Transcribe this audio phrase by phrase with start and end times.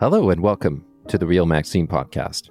[0.00, 2.50] Hello and welcome to the Real Maxime podcast.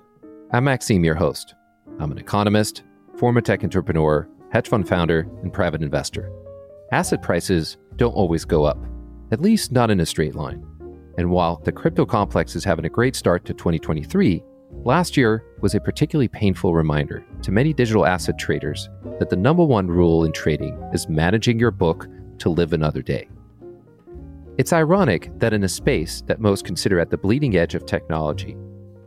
[0.51, 1.55] I'm Maxime, your host.
[1.97, 2.83] I'm an economist,
[3.15, 6.29] former tech entrepreneur, hedge fund founder, and private investor.
[6.91, 8.78] Asset prices don't always go up,
[9.31, 10.62] at least not in a straight line.
[11.18, 14.44] And while the crypto complex is having a great start to 2023,
[14.83, 19.64] last year was a particularly painful reminder to many digital asset traders that the number
[19.64, 22.08] one rule in trading is managing your book
[22.40, 23.30] to live another day.
[24.58, 28.58] It's ironic that in a space that most consider at the bleeding edge of technology,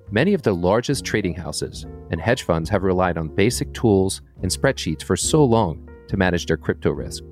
[0.09, 4.51] many of the largest trading houses and hedge funds have relied on basic tools and
[4.51, 7.25] spreadsheets for so long to manage their crypto risk.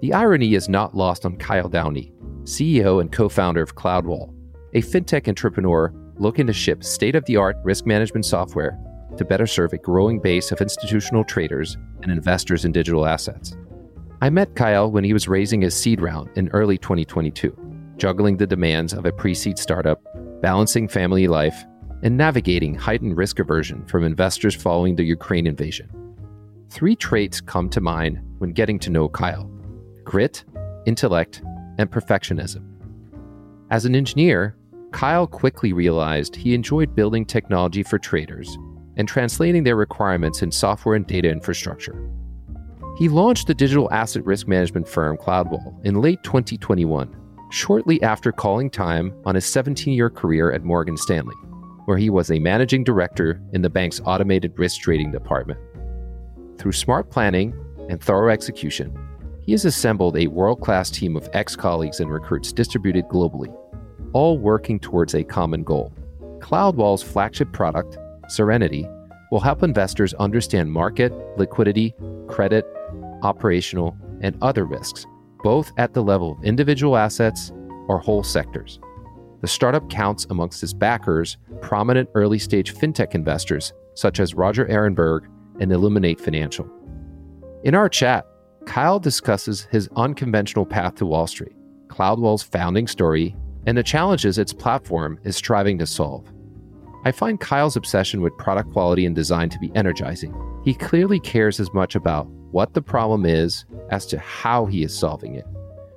[0.00, 2.14] The irony is not lost on Kyle Downey,
[2.44, 4.32] CEO and co founder of CloudWall,
[4.72, 8.78] a fintech entrepreneur looking to ship state of the art risk management software
[9.18, 13.54] to better serve a growing base of institutional traders and investors in digital assets.
[14.20, 17.56] I met Kyle when he was raising his seed round in early 2022,
[17.98, 20.02] juggling the demands of a pre seed startup,
[20.42, 21.64] balancing family life,
[22.02, 25.88] and navigating heightened risk aversion from investors following the Ukraine invasion.
[26.68, 29.48] Three traits come to mind when getting to know Kyle
[30.02, 30.44] grit,
[30.84, 31.42] intellect,
[31.78, 32.64] and perfectionism.
[33.70, 34.56] As an engineer,
[34.90, 38.58] Kyle quickly realized he enjoyed building technology for traders
[38.96, 42.10] and translating their requirements in software and data infrastructure.
[42.98, 47.14] He launched the digital asset risk management firm CloudWall in late 2021,
[47.48, 51.36] shortly after calling time on his 17 year career at Morgan Stanley,
[51.84, 55.60] where he was a managing director in the bank's automated risk trading department.
[56.58, 57.54] Through smart planning
[57.88, 58.92] and thorough execution,
[59.42, 63.54] he has assembled a world class team of ex colleagues and recruits distributed globally,
[64.12, 65.92] all working towards a common goal.
[66.40, 67.96] CloudWall's flagship product,
[68.28, 68.88] Serenity,
[69.30, 71.94] will help investors understand market, liquidity,
[72.26, 72.66] credit,
[73.22, 75.06] operational, and other risks,
[75.42, 77.52] both at the level of individual assets
[77.88, 78.80] or whole sectors.
[79.40, 85.26] The startup counts amongst its backers prominent early stage fintech investors such as Roger Ehrenberg
[85.60, 86.68] and Illuminate Financial.
[87.64, 88.24] In our chat,
[88.64, 91.56] Kyle discusses his unconventional path to Wall Street,
[91.88, 93.34] CloudWall's founding story,
[93.66, 96.32] and the challenges its platform is striving to solve.
[97.04, 100.34] I find Kyle's obsession with product quality and design to be energizing.
[100.64, 104.96] He clearly cares as much about what the problem is as to how he is
[104.96, 105.46] solving it,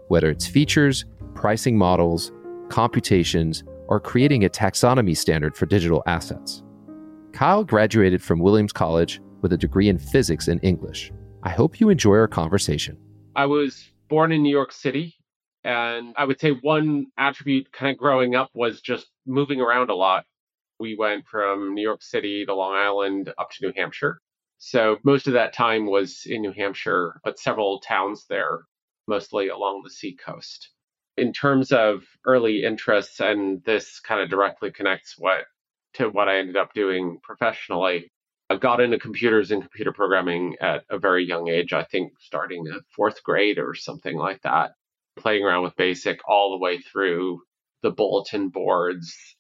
[0.08, 2.32] whether it's features, pricing models,
[2.70, 6.64] computations, or creating a taxonomy standard for digital assets.
[7.34, 11.12] Kyle graduated from Williams College with a degree in physics and English.
[11.44, 12.98] I hope you enjoy our conversation.
[13.36, 15.16] I was born in New York City,
[15.64, 19.96] and I would say one attribute kind of growing up was just moving around a
[19.96, 20.26] lot.
[20.80, 24.20] We went from New York City to Long Island up to New Hampshire.
[24.64, 28.68] So most of that time was in New Hampshire, but several towns there,
[29.08, 30.70] mostly along the seacoast.
[31.18, 35.46] In terms of early interests, and this kind of directly connects what
[35.96, 38.12] to what I ended up doing professionally.
[38.52, 42.68] I got into computers and computer programming at a very young age, I think starting
[42.68, 44.74] at fourth grade or something like that,
[45.18, 47.42] playing around with BASIC all the way through
[47.82, 49.36] the bulletin boards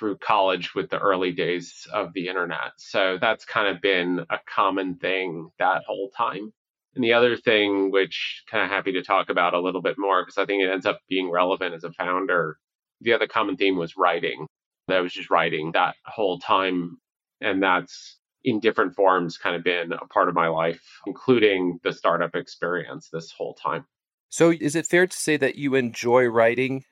[0.00, 2.72] through college with the early days of the internet.
[2.78, 6.52] So that's kind of been a common thing that whole time.
[6.94, 10.22] And the other thing, which kind of happy to talk about a little bit more,
[10.24, 12.56] because I think it ends up being relevant as a founder.
[13.02, 14.46] The other common theme was writing.
[14.88, 16.96] That was just writing that whole time.
[17.42, 21.92] And that's in different forms kind of been a part of my life, including the
[21.92, 23.84] startup experience this whole time.
[24.30, 26.84] So is it fair to say that you enjoy writing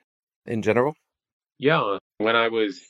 [0.45, 0.93] in general?
[1.57, 1.97] Yeah.
[2.19, 2.81] When I was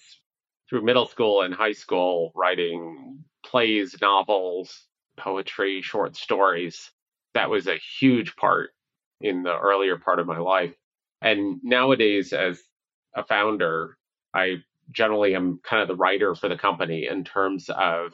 [0.70, 4.86] through middle school and high school writing plays, novels,
[5.18, 6.92] poetry, short stories.
[7.34, 8.72] That was a huge part
[9.22, 10.74] in the earlier part of my life.
[11.22, 12.62] And nowadays, as
[13.16, 13.98] a founder,
[14.34, 14.58] I
[14.92, 18.14] generally am kind of the writer for the company in terms of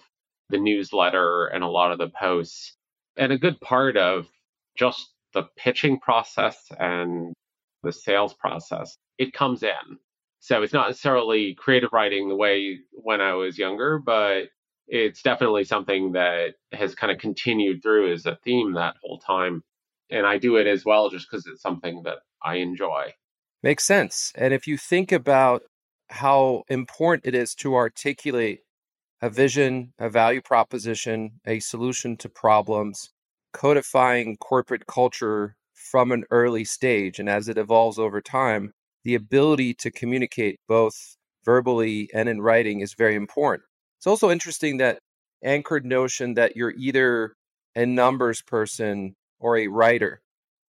[0.50, 2.76] the newsletter and a lot of the posts.
[3.18, 4.28] And a good part of
[4.78, 7.34] just the pitching process and
[7.84, 10.00] the sales process, it comes in.
[10.46, 14.44] So it's not necessarily creative writing the way when I was younger, but
[14.88, 19.64] it's definitely something that has kind of continued through as a theme that whole time.
[20.12, 23.16] And I do it as well just because it's something that I enjoy.
[23.64, 24.32] Makes sense.
[24.36, 25.64] And if you think about
[26.12, 28.60] how important it is to articulate
[29.24, 33.10] a vision, a value proposition, a solution to problems,
[33.52, 37.18] codifying corporate culture from an early stage.
[37.18, 38.74] And as it evolves over time,
[39.06, 41.16] the ability to communicate both
[41.46, 43.64] verbally and in writing is very important.
[44.00, 45.00] It's also interesting that
[45.44, 47.36] anchored notion that you're either
[47.76, 50.22] a numbers person or a writer.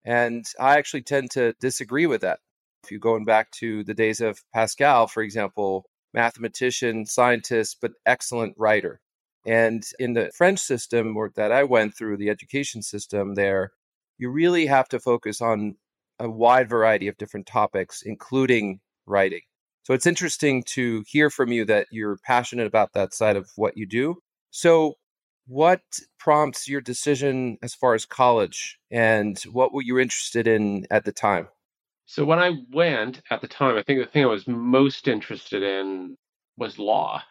[0.05, 2.38] And I actually tend to disagree with that.
[2.85, 8.55] If you're going back to the days of Pascal, for example, mathematician, scientist, but excellent
[8.59, 9.00] writer.
[9.47, 13.73] And in the French system or that I went through, the education system there,
[14.19, 15.77] you really have to focus on
[16.19, 19.43] a wide variety of different topics, including writing.
[19.85, 23.77] So it's interesting to hear from you that you're passionate about that side of what
[23.77, 24.17] you do.
[24.51, 24.95] So,
[25.47, 25.83] what
[26.19, 31.13] prompts your decision as far as college and what were you interested in at the
[31.13, 31.49] time?
[32.07, 35.63] So when I went at the time, I think the thing I was most interested
[35.63, 36.17] in
[36.57, 37.23] was law.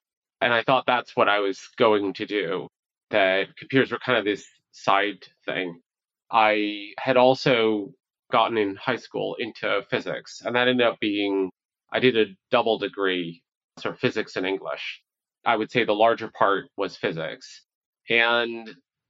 [0.41, 2.67] And I thought that's what I was going to do,
[3.09, 5.79] that computers were kind of this side thing.
[6.31, 7.93] I had also
[8.35, 11.49] gotten in high school into physics, and that ended up being
[11.95, 13.41] I did a double degree,
[13.79, 15.01] sort of physics and English.
[15.45, 17.63] I would say the larger part was physics.
[18.09, 18.69] And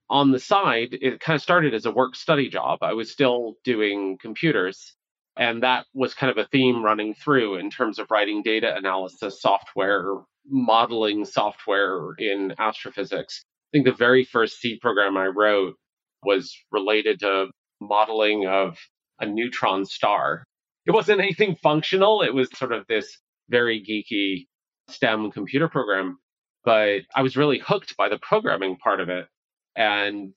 [0.10, 2.80] on the side, it kind of started as a work study job.
[2.84, 4.94] I was still doing computers.
[5.36, 9.42] And that was kind of a theme running through in terms of writing data analysis
[9.42, 10.06] software,
[10.48, 13.44] modeling software in astrophysics.
[13.44, 15.76] I think the very first C program I wrote
[16.24, 17.48] was related to
[17.82, 18.78] modeling of
[19.20, 20.44] a neutron star.
[20.86, 23.18] It wasn't anything functional, it was sort of this
[23.50, 24.48] very geeky
[24.92, 26.20] STEM computer program
[26.66, 29.28] but I was really hooked by the programming part of it.
[29.76, 30.34] And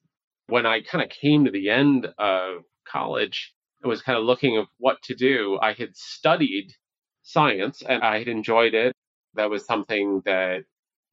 [0.48, 3.54] when I kind of came to the end of college,
[3.84, 5.58] I was kind of looking at what to do.
[5.60, 6.72] I had studied
[7.22, 8.92] science and I had enjoyed it.
[9.34, 10.64] That was something that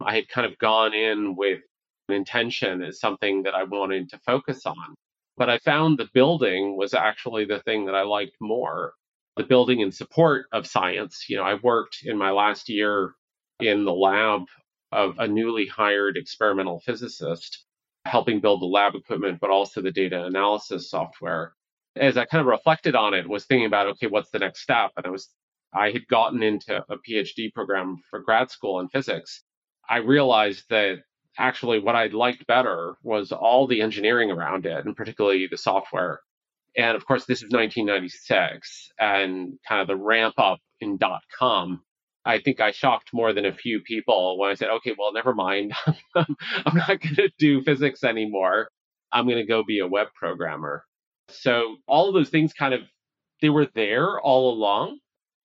[0.01, 1.61] I had kind of gone in with
[2.09, 4.95] an intention as something that I wanted to focus on.
[5.37, 8.93] But I found the building was actually the thing that I liked more.
[9.37, 11.25] The building in support of science.
[11.27, 13.13] You know, I worked in my last year
[13.59, 14.43] in the lab
[14.91, 17.65] of a newly hired experimental physicist
[18.05, 21.53] helping build the lab equipment, but also the data analysis software.
[21.95, 24.91] As I kind of reflected on it, was thinking about, okay, what's the next step?
[24.95, 25.29] And I was,
[25.73, 29.43] I had gotten into a PhD program for grad school in physics.
[29.89, 30.99] I realized that
[31.37, 36.21] actually what I liked better was all the engineering around it, and particularly the software.
[36.77, 41.81] And of course, this is 1996 and kind of the ramp up in dot com
[42.25, 45.33] I think I shocked more than a few people when I said, okay, well, never
[45.35, 45.73] mind.
[46.15, 48.69] I'm not going to do physics anymore.
[49.11, 50.85] I'm going to go be a web programmer.
[51.29, 52.81] So all of those things kind of,
[53.41, 54.99] they were there all along,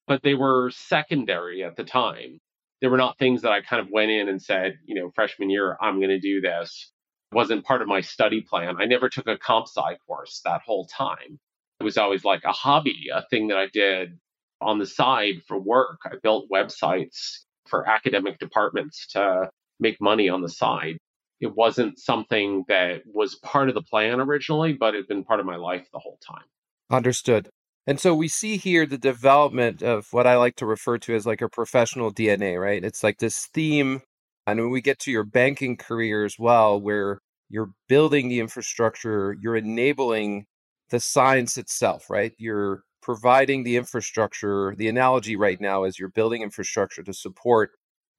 [0.07, 2.41] but they were secondary at the time.
[2.81, 5.51] They were not things that I kind of went in and said, you know, freshman
[5.51, 6.93] year, I'm going to do this.
[7.33, 8.77] It wasn't part of my study plan.
[8.81, 11.39] I never took a comp sci course that whole time.
[11.79, 14.19] It was always like a hobby, a thing that I did
[14.61, 16.01] on the side for work.
[16.05, 20.99] I built websites for academic departments to make money on the side.
[21.41, 25.41] It wasn't something that was part of the plan originally, but it had been part
[25.41, 26.45] of my life the whole time.
[26.91, 27.49] Understood.
[27.87, 31.27] And so we see here the development of what I like to refer to as
[31.27, 32.85] like a professional DNA, right?
[32.85, 34.03] It's like this theme.
[34.47, 39.37] And when we get to your banking career as well, where you're building the infrastructure,
[39.41, 40.47] you're enabling
[40.91, 42.33] the science itself, right?
[42.39, 44.75] You're providing the infrastructure.
[44.77, 47.71] The analogy right now is you're building infrastructure to support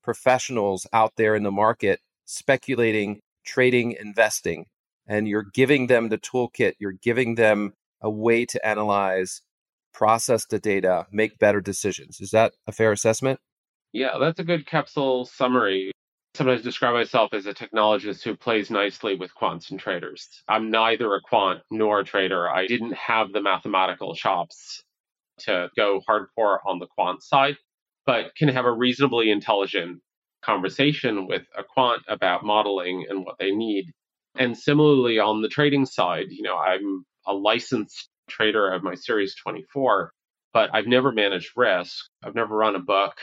[0.03, 4.65] professionals out there in the market speculating, trading, investing,
[5.07, 9.41] and you're giving them the toolkit, you're giving them a way to analyze,
[9.93, 12.19] process the data, make better decisions.
[12.21, 13.39] Is that a fair assessment?
[13.93, 15.91] Yeah, that's a good capsule summary.
[16.33, 20.43] Sometimes describe myself as a technologist who plays nicely with quants and traders.
[20.47, 22.49] I'm neither a quant nor a trader.
[22.49, 24.81] I didn't have the mathematical chops
[25.39, 27.57] to go hardcore on the quant side,
[28.05, 30.01] but can have a reasonably intelligent
[30.41, 33.91] conversation with a quant about modeling and what they need.
[34.37, 39.35] And similarly on the trading side, you know, I'm a licensed trader of my Series
[39.35, 40.13] 24,
[40.53, 42.05] but I've never managed risk.
[42.23, 43.13] I've never run a book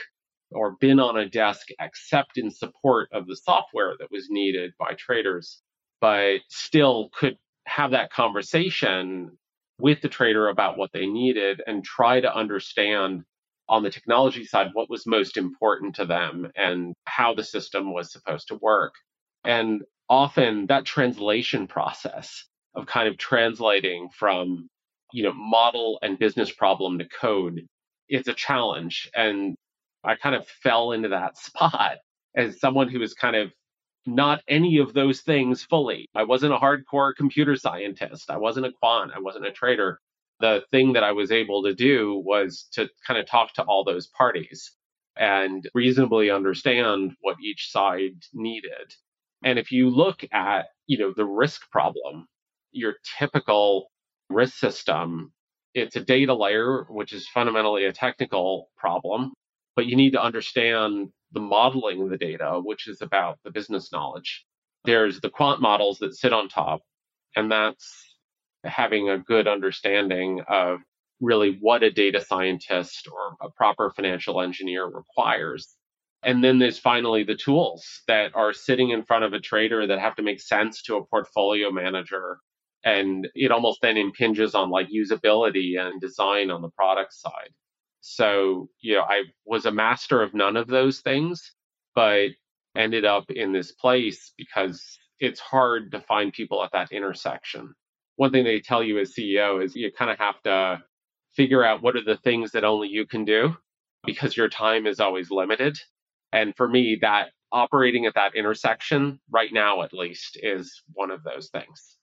[0.51, 4.93] or been on a desk except in support of the software that was needed by
[4.97, 5.61] traders,
[6.01, 9.37] but still could have that conversation
[9.79, 13.23] with the trader about what they needed and try to understand
[13.69, 18.11] on the technology side what was most important to them and how the system was
[18.11, 18.93] supposed to work.
[19.45, 24.67] And often that translation process of kind of translating from
[25.11, 27.61] you know model and business problem to code
[28.09, 29.55] is a challenge and
[30.03, 31.97] I kind of fell into that spot
[32.35, 33.51] as someone who was kind of
[34.05, 36.07] not any of those things fully.
[36.15, 38.29] I wasn't a hardcore computer scientist.
[38.29, 39.11] I wasn't a quant.
[39.15, 39.99] I wasn't a trader.
[40.39, 43.83] The thing that I was able to do was to kind of talk to all
[43.83, 44.71] those parties
[45.17, 48.95] and reasonably understand what each side needed.
[49.43, 52.25] And if you look at, you know, the risk problem,
[52.71, 53.91] your typical
[54.29, 55.31] risk system
[55.73, 59.33] it's a data layer, which is fundamentally a technical problem,
[59.75, 63.91] but you need to understand the modeling of the data, which is about the business
[63.91, 64.45] knowledge.
[64.85, 66.81] There's the quant models that sit on top,
[67.35, 68.15] and that's
[68.63, 70.79] having a good understanding of
[71.21, 75.75] really what a data scientist or a proper financial engineer requires.
[76.23, 79.99] And then there's finally the tools that are sitting in front of a trader that
[79.99, 82.39] have to make sense to a portfolio manager.
[82.83, 87.49] And it almost then impinges on like usability and design on the product side.
[88.01, 91.53] So, you know, I was a master of none of those things,
[91.95, 92.29] but
[92.75, 94.81] ended up in this place because
[95.19, 97.73] it's hard to find people at that intersection.
[98.15, 100.81] One thing they tell you as CEO is you kind of have to
[101.35, 103.55] figure out what are the things that only you can do
[104.05, 105.77] because your time is always limited.
[106.31, 111.23] And for me, that operating at that intersection right now, at least, is one of
[111.23, 111.97] those things.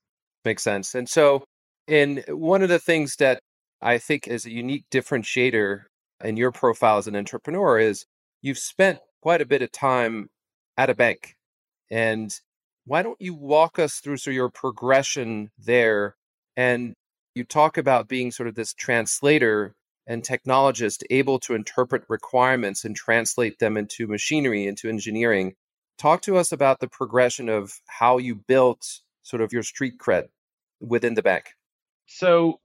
[0.47, 0.95] Makes sense.
[0.95, 1.43] And so,
[1.89, 3.41] in one of the things that
[3.83, 5.87] I think is a unique differentiator
[6.23, 8.07] in your profile as an entrepreneur is
[8.43, 10.29] you've spent quite a bit of time
[10.79, 11.35] at a bank.
[11.91, 12.33] And
[12.85, 16.15] why don't you walk us through sort of your progression there
[16.57, 16.95] and
[17.35, 19.75] you talk about being sort of this translator
[20.07, 25.55] and technologist able to interpret requirements and translate them into machinery, into engineering.
[25.99, 28.87] Talk to us about the progression of how you built
[29.25, 30.29] sort of your street cred
[30.81, 31.47] within the bank.
[32.07, 32.61] So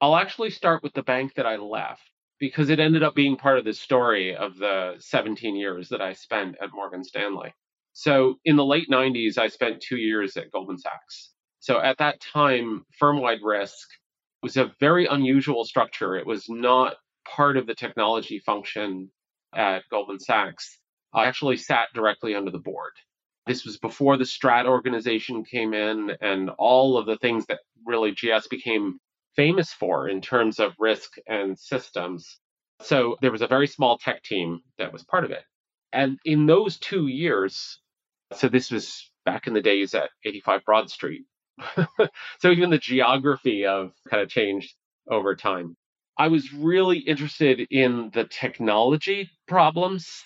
[0.00, 2.02] I'll actually start with the bank that I left
[2.38, 6.12] because it ended up being part of the story of the 17 years that I
[6.12, 7.54] spent at Morgan Stanley.
[7.92, 11.30] So in the late 90s, I spent two years at Goldman Sachs.
[11.60, 13.88] So at that time, firm wide risk
[14.42, 16.16] was a very unusual structure.
[16.16, 16.96] It was not
[17.26, 19.10] part of the technology function
[19.54, 20.78] at Goldman Sachs.
[21.14, 22.92] I actually sat directly under the board.
[23.46, 28.12] This was before the Strat organization came in and all of the things that really
[28.12, 28.98] GS became
[29.36, 32.38] famous for in terms of risk and systems.
[32.80, 35.44] So there was a very small tech team that was part of it.
[35.92, 37.80] And in those two years,
[38.32, 41.24] so this was back in the days at 85 Broad Street,
[42.40, 44.74] so even the geography of kind of changed
[45.08, 45.76] over time.
[46.18, 50.22] I was really interested in the technology problems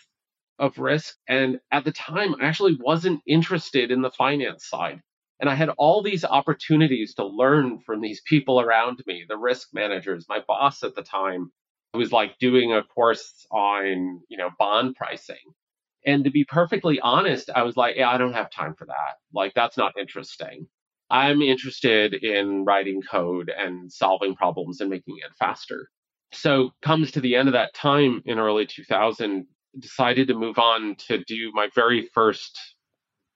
[0.59, 1.17] of risk.
[1.29, 5.01] And at the time, I actually wasn't interested in the finance side.
[5.41, 9.69] And I had all these opportunities to learn from these people around me, the risk
[9.73, 10.27] managers.
[10.29, 11.53] My boss at the time
[11.95, 15.37] was like doing a course on, you know, bond pricing.
[16.05, 19.17] And to be perfectly honest, I was like, yeah, I don't have time for that.
[19.33, 20.67] Like, that's not interesting.
[21.11, 25.89] I'm interested in writing code and solving problems and making it faster.
[26.33, 29.47] So comes to the end of that time in early 2000,
[29.79, 32.59] decided to move on to do my very first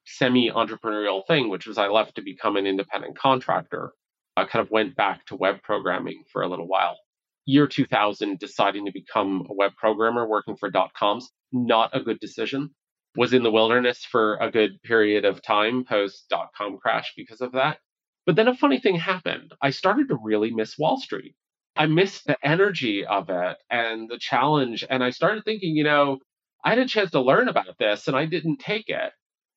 [0.07, 3.93] semi-entrepreneurial thing, which was I left to become an independent contractor.
[4.37, 6.99] I kind of went back to web programming for a little while.
[7.45, 12.21] Year 2000, deciding to become a web programmer working for dot coms, not a good
[12.21, 12.71] decision
[13.17, 17.41] was in the wilderness for a good period of time post dot com crash because
[17.41, 17.79] of that.
[18.25, 19.53] But then a funny thing happened.
[19.61, 21.35] I started to really miss Wall Street.
[21.77, 24.85] I missed the energy of it and the challenge.
[24.89, 26.19] And I started thinking, you know,
[26.65, 29.13] I had a chance to learn about this and I didn't take it.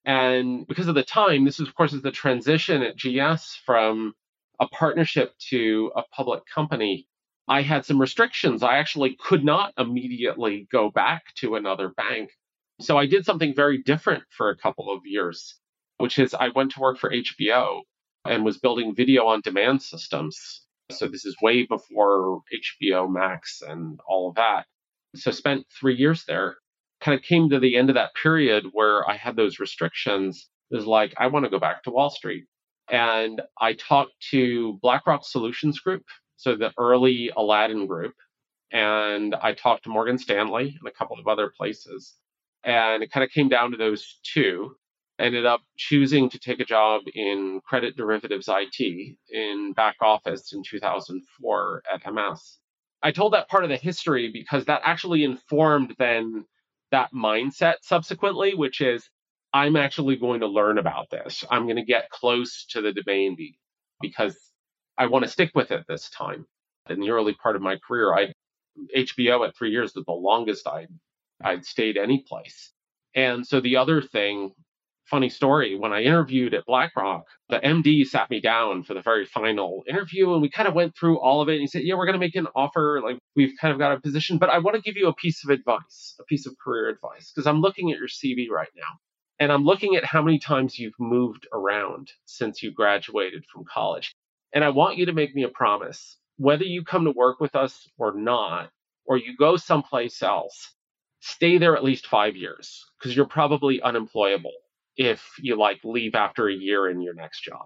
[0.06, 4.14] And because of the time, this is, of course, is the transition at GS from
[4.60, 7.08] a partnership to a public company.
[7.48, 8.64] I had some restrictions.
[8.64, 12.32] I actually could not immediately go back to another bank
[12.82, 15.56] so I did something very different for a couple of years,
[15.98, 17.82] which is I went to work for HBO
[18.26, 20.65] and was building video on demand systems.
[20.92, 24.66] So this is way before HBO Max and all of that.
[25.16, 26.58] So spent three years there.
[27.02, 30.50] Kind of came to the end of that period where I had those restrictions.
[30.72, 32.46] It was like, I want to go back to Wall Street.
[32.90, 36.04] And I talked to BlackRock Solutions Group,
[36.38, 38.14] so the early Aladdin group.
[38.72, 42.16] And I talked to Morgan Stanley and a couple of other places
[42.66, 44.76] and it kind of came down to those two.
[45.18, 50.62] Ended up choosing to take a job in credit derivatives IT in back office in
[50.64, 52.60] 2004 at MS.
[53.02, 56.46] I told that part of the history because that actually informed then
[56.92, 59.10] that mindset subsequently, which is
[59.54, 61.46] I'm actually going to learn about this.
[61.50, 63.38] I'm going to get close to the domain
[64.02, 64.38] because
[64.98, 66.46] I want to stick with it this time.
[66.90, 68.34] In the early part of my career, I
[68.96, 70.90] HBO at three years was the longest I'd
[71.44, 72.72] I'd stayed any place.
[73.16, 74.54] And so the other thing,
[75.10, 79.26] funny story, when I interviewed at BlackRock, the MD sat me down for the very
[79.26, 81.54] final interview and we kind of went through all of it.
[81.54, 83.02] And he said, Yeah, we're going to make an offer.
[83.04, 85.44] Like we've kind of got a position, but I want to give you a piece
[85.44, 89.00] of advice, a piece of career advice, because I'm looking at your CV right now.
[89.38, 94.16] And I'm looking at how many times you've moved around since you graduated from college.
[94.54, 97.56] And I want you to make me a promise whether you come to work with
[97.56, 98.70] us or not,
[99.06, 100.74] or you go someplace else,
[101.20, 104.52] stay there at least five years because you're probably unemployable
[104.98, 107.66] if you like leave after a year in your next job.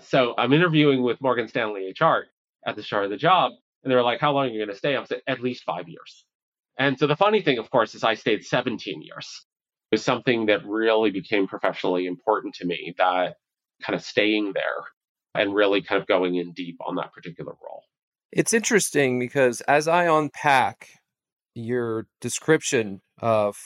[0.00, 2.26] So I'm interviewing with Morgan Stanley HR
[2.66, 3.52] at the start of the job,
[3.82, 4.96] and they're like, How long are you going to stay?
[4.96, 6.24] I'm saying, At least five years.
[6.78, 9.46] And so the funny thing, of course, is I stayed 17 years.
[9.90, 13.36] It was something that really became professionally important to me, that
[13.82, 14.84] kind of staying there
[15.34, 17.84] and really kind of going in deep on that particular role.
[18.32, 20.88] It's interesting because as I unpack
[21.54, 23.56] your description of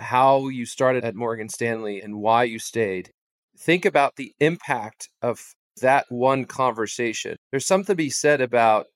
[0.00, 3.10] how you started at Morgan Stanley and why you stayed,
[3.58, 5.40] think about the impact of
[5.80, 7.36] that one conversation.
[7.50, 8.86] There's something to be said about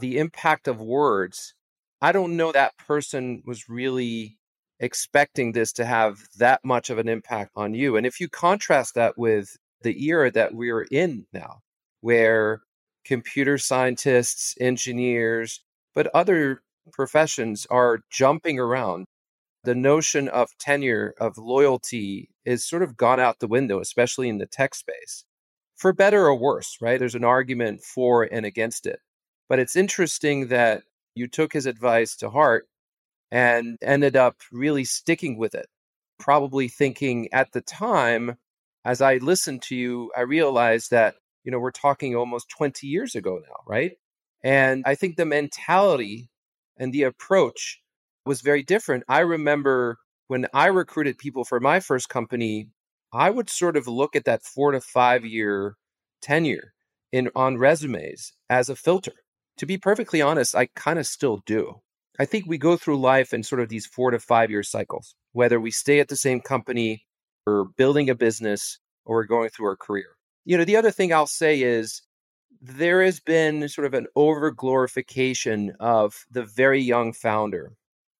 [0.00, 1.54] the impact of words.
[2.00, 4.36] I don't know that person was really
[4.80, 7.96] expecting this to have that much of an impact on you.
[7.96, 11.60] And if you contrast that with the era that we're in now,
[12.00, 12.62] where
[13.04, 15.60] computer scientists, engineers,
[15.94, 19.06] but other professions are jumping around
[19.64, 24.38] the notion of tenure, of loyalty, is sort of gone out the window, especially in
[24.38, 25.24] the tech space,
[25.76, 26.98] for better or worse, right?
[26.98, 29.00] There's an argument for and against it.
[29.48, 30.82] But it's interesting that
[31.14, 32.66] you took his advice to heart
[33.30, 35.66] and ended up really sticking with it.
[36.18, 38.36] Probably thinking at the time,
[38.84, 43.14] as I listened to you, I realized that, you know, we're talking almost 20 years
[43.14, 43.92] ago now, right?
[44.42, 46.28] And I think the mentality
[46.76, 47.80] and the approach
[48.26, 49.04] was very different.
[49.08, 52.68] I remember when I recruited people for my first company,
[53.12, 55.76] I would sort of look at that four to five year
[56.22, 56.72] tenure
[57.12, 59.12] in on resumes as a filter.
[59.58, 61.80] To be perfectly honest, I kind of still do.
[62.18, 65.14] I think we go through life in sort of these four to five year cycles,
[65.32, 67.06] whether we stay at the same company
[67.46, 70.16] or building a business or we're going through our career.
[70.44, 72.02] You know, the other thing I'll say is
[72.60, 77.76] there has been sort of an over glorification of the very young founder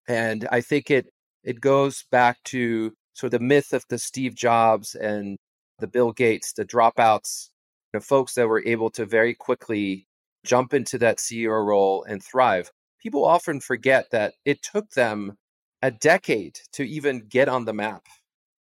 [0.07, 1.07] and I think it
[1.43, 5.37] it goes back to sort of the myth of the Steve Jobs and
[5.79, 7.49] the Bill Gates, the dropouts,
[7.93, 10.07] the folks that were able to very quickly
[10.43, 12.71] jump into that CEO role and thrive.
[13.01, 15.37] People often forget that it took them
[15.81, 18.03] a decade to even get on the map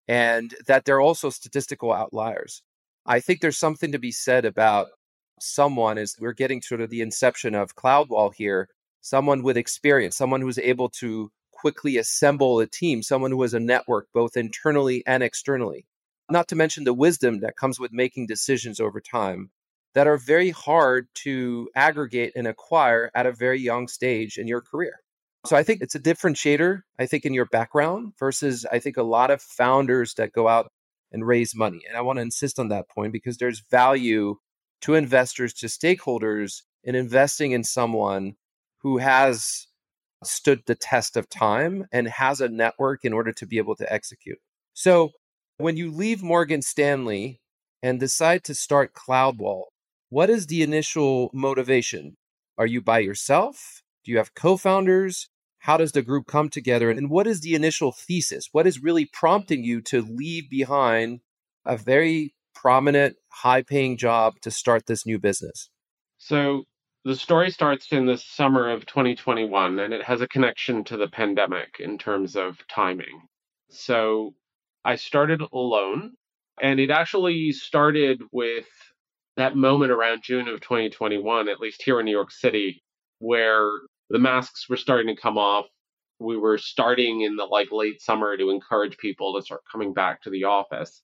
[0.07, 2.63] and that they're also statistical outliers.
[3.07, 4.89] I think there's something to be said about
[5.41, 8.69] someone as we're getting sort of the inception of CloudWall here
[9.05, 13.61] someone with experience, someone who's able to quickly assemble a team, someone who has a
[13.61, 15.87] network both internally and externally.
[16.31, 19.51] Not to mention the wisdom that comes with making decisions over time
[19.93, 24.63] that are very hard to aggregate and acquire at a very young stage in your
[24.63, 25.01] career.
[25.45, 29.03] So I think it's a differentiator, I think, in your background versus I think a
[29.03, 30.73] lot of founders that go out
[31.13, 31.83] and raise money.
[31.87, 34.37] And I want to insist on that point because there's value
[34.81, 38.37] to investors, to stakeholders in investing in someone
[38.85, 39.67] who has
[40.23, 43.93] stood the test of time and has a network in order to be able to
[43.93, 44.39] execute.
[44.75, 45.11] So
[45.57, 47.41] when you leave Morgan Stanley
[47.83, 49.65] and decide to start CloudWall,
[50.11, 52.17] what is the initial motivation?
[52.57, 53.83] Are you by yourself?
[54.05, 55.29] Do you have co founders?
[55.61, 56.91] How does the group come together?
[56.91, 58.51] And what is the initial thesis?
[58.53, 61.21] What is really prompting you to leave behind
[61.65, 65.71] a very prominent, high paying job to start this new business?
[66.19, 66.65] So,
[67.05, 71.09] the story starts in the summer of 2021 and it has a connection to the
[71.09, 73.29] pandemic in terms of timing.
[73.69, 74.35] So
[74.87, 76.13] I started alone
[76.63, 78.67] and it actually started with
[79.37, 82.83] that moment around June of 2021, at least here in New York City,
[83.19, 83.69] where
[84.09, 85.67] the masks were starting to come off.
[86.21, 90.23] We were starting in the like late summer to encourage people to start coming back
[90.23, 91.03] to the office.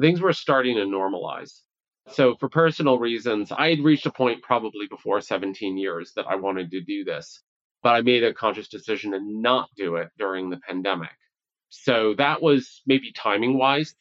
[0.00, 1.60] Things were starting to normalize.
[2.08, 6.36] So, for personal reasons, I had reached a point probably before 17 years that I
[6.36, 7.40] wanted to do this,
[7.82, 11.10] but I made a conscious decision to not do it during the pandemic.
[11.70, 13.94] So, that was maybe timing wise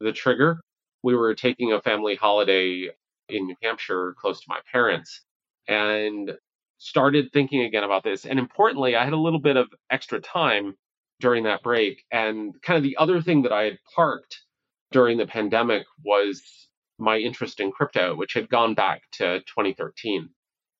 [0.00, 0.60] the trigger.
[1.02, 2.90] We were taking a family holiday
[3.28, 5.22] in New Hampshire close to my parents
[5.66, 6.32] and
[6.78, 8.26] started thinking again about this.
[8.26, 10.76] And importantly, I had a little bit of extra time
[11.20, 12.04] during that break.
[12.12, 14.42] And kind of the other thing that I had parked
[14.92, 16.67] during the pandemic was
[16.98, 20.30] my interest in crypto, which had gone back to 2013.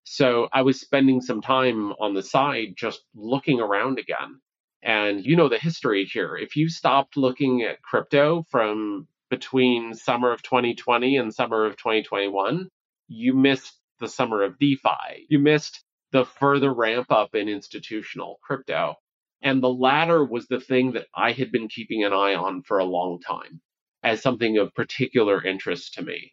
[0.05, 4.41] So I was spending some time on the side just looking around again.
[4.83, 6.37] And you know the history here.
[6.37, 12.69] If you stopped looking at crypto from between summer of 2020 and summer of 2021,
[13.09, 15.27] you missed the summer of DeFi.
[15.29, 18.95] You missed the further ramp up in institutional crypto.
[19.43, 22.79] And the latter was the thing that I had been keeping an eye on for
[22.79, 23.61] a long time
[24.03, 26.33] as something of particular interest to me.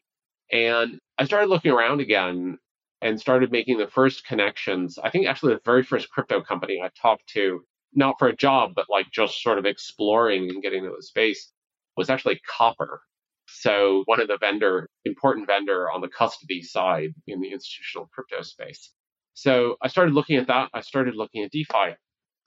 [0.52, 2.58] And I started looking around again
[3.02, 4.98] and started making the first connections.
[5.02, 7.62] I think actually the very first crypto company I talked to,
[7.94, 11.52] not for a job, but like just sort of exploring and getting into the space
[11.98, 13.02] was actually Copper.
[13.48, 18.42] So one of the vendor, important vendor on the custody side in the institutional crypto
[18.42, 18.92] space.
[19.34, 20.70] So I started looking at that.
[20.74, 21.96] I started looking at DeFi.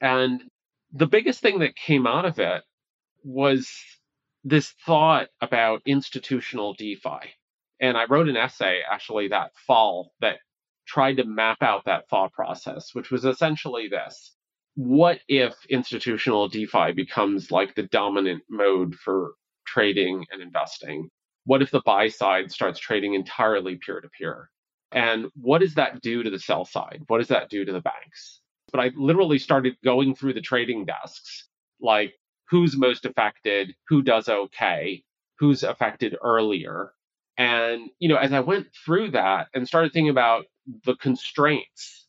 [0.01, 0.43] And
[0.93, 2.63] the biggest thing that came out of it
[3.23, 3.71] was
[4.45, 7.35] this thought about institutional DeFi.
[7.81, 10.39] And I wrote an essay actually that fall that
[10.87, 14.35] tried to map out that thought process, which was essentially this.
[14.75, 19.35] What if institutional DeFi becomes like the dominant mode for
[19.67, 21.09] trading and investing?
[21.45, 24.51] What if the buy side starts trading entirely peer to peer?
[24.93, 27.03] And what does that do to the sell side?
[27.09, 28.41] What does that do to the banks?
[28.73, 31.49] But I literally started going through the trading desks,
[31.81, 32.15] like
[32.51, 35.03] who's most affected, who does okay,
[35.39, 36.93] who's affected earlier.
[37.37, 40.47] And, you know, as I went through that and started thinking about
[40.85, 42.07] the constraints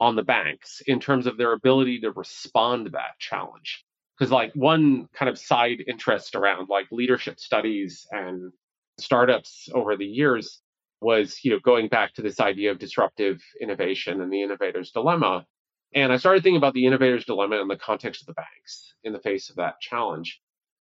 [0.00, 3.84] on the banks in terms of their ability to respond to that challenge.
[4.18, 8.52] Because, like, one kind of side interest around like leadership studies and
[8.98, 10.60] startups over the years
[11.00, 15.44] was, you know, going back to this idea of disruptive innovation and the innovator's dilemma.
[15.94, 19.12] And I started thinking about the innovator's dilemma in the context of the banks in
[19.12, 20.40] the face of that challenge.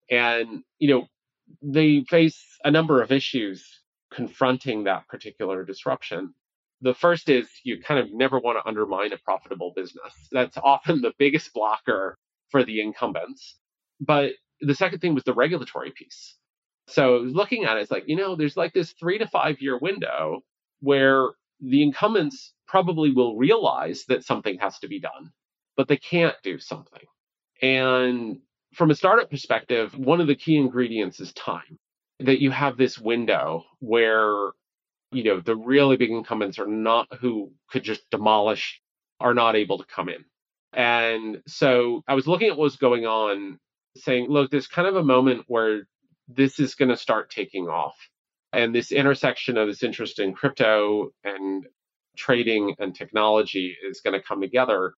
[0.09, 1.07] And, you know,
[1.61, 3.65] they face a number of issues
[4.13, 6.33] confronting that particular disruption.
[6.81, 10.13] The first is you kind of never want to undermine a profitable business.
[10.31, 12.17] That's often the biggest blocker
[12.49, 13.57] for the incumbents.
[13.99, 16.35] But the second thing was the regulatory piece.
[16.87, 19.77] So looking at it, it's like, you know, there's like this three to five year
[19.77, 20.41] window
[20.81, 21.27] where
[21.61, 25.31] the incumbents probably will realize that something has to be done,
[25.77, 27.03] but they can't do something.
[27.61, 28.39] And
[28.73, 31.77] from a startup perspective, one of the key ingredients is time.
[32.19, 34.51] That you have this window where,
[35.11, 38.79] you know, the really big incumbents are not who could just demolish,
[39.19, 40.23] are not able to come in.
[40.73, 43.59] And so I was looking at what was going on,
[43.97, 45.87] saying, look, there's kind of a moment where
[46.27, 47.95] this is going to start taking off.
[48.53, 51.65] And this intersection of this interest in crypto and
[52.17, 54.93] trading and technology is going to come together.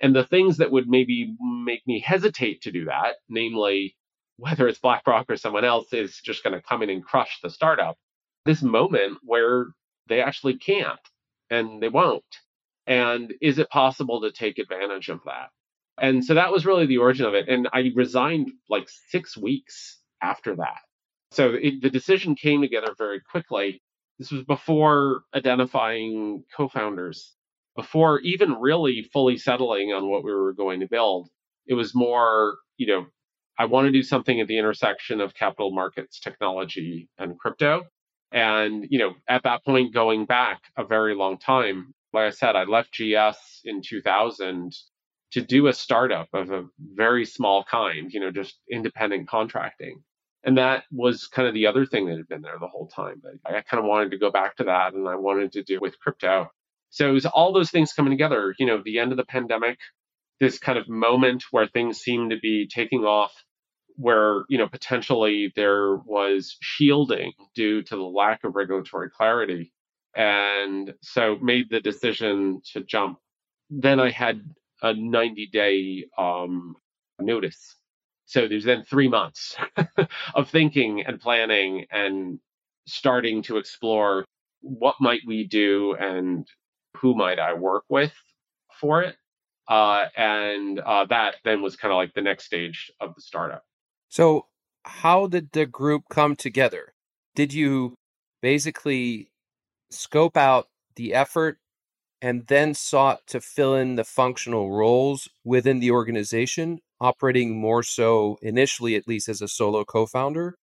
[0.00, 3.96] And the things that would maybe make me hesitate to do that, namely
[4.36, 7.50] whether it's BlackRock or someone else, is just going to come in and crush the
[7.50, 7.96] startup.
[8.44, 9.66] This moment where
[10.08, 11.00] they actually can't
[11.50, 12.22] and they won't.
[12.86, 15.48] And is it possible to take advantage of that?
[16.00, 17.48] And so that was really the origin of it.
[17.48, 20.78] And I resigned like six weeks after that.
[21.30, 23.82] So it, the decision came together very quickly.
[24.18, 27.34] This was before identifying co founders,
[27.76, 31.28] before even really fully settling on what we were going to build.
[31.66, 33.06] It was more, you know,
[33.58, 37.86] I want to do something at the intersection of capital markets, technology, and crypto.
[38.32, 42.56] And, you know, at that point, going back a very long time, like I said,
[42.56, 44.72] I left GS in 2000
[45.32, 50.02] to do a startup of a very small kind, you know, just independent contracting.
[50.44, 53.22] And that was kind of the other thing that had been there the whole time.
[53.44, 55.78] I, I kind of wanted to go back to that and I wanted to do
[55.80, 56.50] with crypto.
[56.90, 59.78] So it was all those things coming together, you know, the end of the pandemic,
[60.40, 63.32] this kind of moment where things seemed to be taking off,
[63.96, 69.72] where, you know, potentially there was shielding due to the lack of regulatory clarity.
[70.14, 73.18] And so made the decision to jump.
[73.70, 74.40] Then I had
[74.82, 76.76] a 90 day um,
[77.20, 77.74] notice
[78.28, 79.56] so there's then three months
[80.34, 82.38] of thinking and planning and
[82.86, 84.26] starting to explore
[84.60, 86.46] what might we do and
[86.98, 88.12] who might I work with
[88.78, 89.16] for it.
[89.66, 93.64] Uh, and uh, that then was kind of like the next stage of the startup.
[94.10, 94.44] So,
[94.84, 96.92] how did the group come together?
[97.34, 97.94] Did you
[98.42, 99.30] basically
[99.90, 101.58] scope out the effort
[102.20, 106.80] and then sought to fill in the functional roles within the organization?
[107.00, 110.56] Operating more so initially, at least as a solo co founder?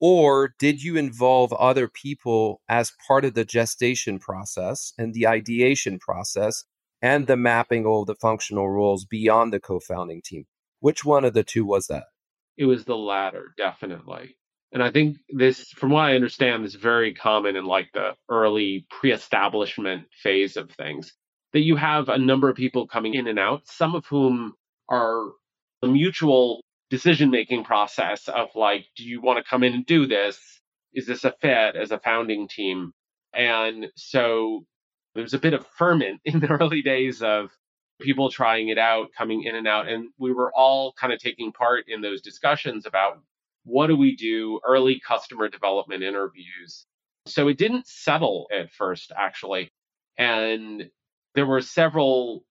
[0.00, 6.00] Or did you involve other people as part of the gestation process and the ideation
[6.00, 6.64] process
[7.00, 10.46] and the mapping of the functional roles beyond the co founding team?
[10.80, 12.06] Which one of the two was that?
[12.56, 14.36] It was the latter, definitely.
[14.72, 18.86] And I think this, from what I understand, is very common in like the early
[18.90, 21.12] pre establishment phase of things.
[21.52, 24.54] That you have a number of people coming in and out, some of whom
[24.88, 25.32] are
[25.82, 30.06] the mutual decision making process of like, do you want to come in and do
[30.06, 30.38] this?
[30.94, 32.92] Is this a fit as a founding team?
[33.34, 34.64] And so
[35.14, 37.50] there's a bit of ferment in the early days of
[38.00, 39.88] people trying it out, coming in and out.
[39.88, 43.20] And we were all kind of taking part in those discussions about
[43.64, 46.84] what do we do, early customer development interviews.
[47.26, 49.70] So it didn't settle at first, actually.
[50.18, 50.90] And
[51.34, 52.44] there were several,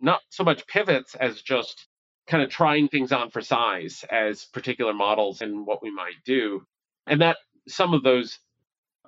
[0.00, 1.88] not so much pivots as just
[2.26, 6.64] kind of trying things on for size as particular models and what we might do.
[7.06, 8.38] And that some of those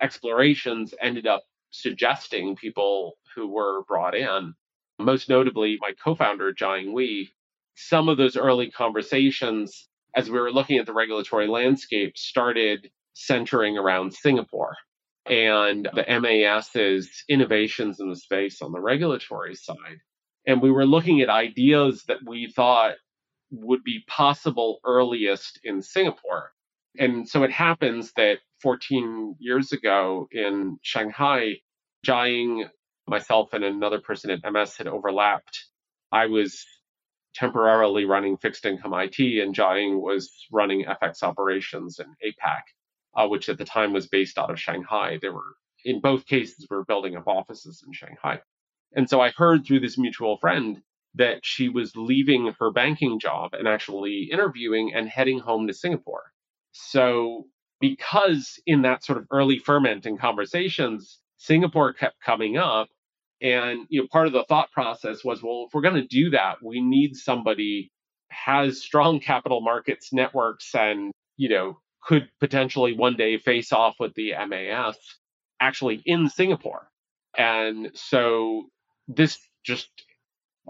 [0.00, 4.55] explorations ended up suggesting people who were brought in.
[4.98, 7.31] Most notably, my co founder, Jiaying Wei.
[7.77, 13.77] Some of those early conversations, as we were looking at the regulatory landscape, started centering
[13.77, 14.77] around Singapore
[15.27, 19.98] and the MAS's innovations in the space on the regulatory side.
[20.46, 22.94] And we were looking at ideas that we thought
[23.50, 26.52] would be possible earliest in Singapore.
[26.98, 31.57] And so it happens that 14 years ago in Shanghai,
[32.07, 32.68] Jiaying,
[33.07, 35.66] myself, and another person at MS had overlapped.
[36.12, 36.64] I was
[37.35, 42.62] temporarily running fixed income IT, and Jiaying was running FX operations in APAC,
[43.16, 45.18] uh, which at the time was based out of Shanghai.
[45.20, 48.40] There were, in both cases, we were building up offices in Shanghai.
[48.94, 50.80] And so I heard through this mutual friend
[51.14, 56.24] that she was leaving her banking job and actually interviewing and heading home to Singapore.
[56.72, 57.46] So,
[57.80, 62.88] because in that sort of early ferment in conversations, Singapore kept coming up,
[63.40, 66.30] and you know, part of the thought process was, well, if we're going to do
[66.30, 67.90] that, we need somebody
[68.30, 74.12] has strong capital markets networks and you know could potentially one day face off with
[74.14, 74.96] the MAS
[75.61, 76.88] actually in Singapore.
[77.37, 78.64] And so
[79.08, 79.88] this just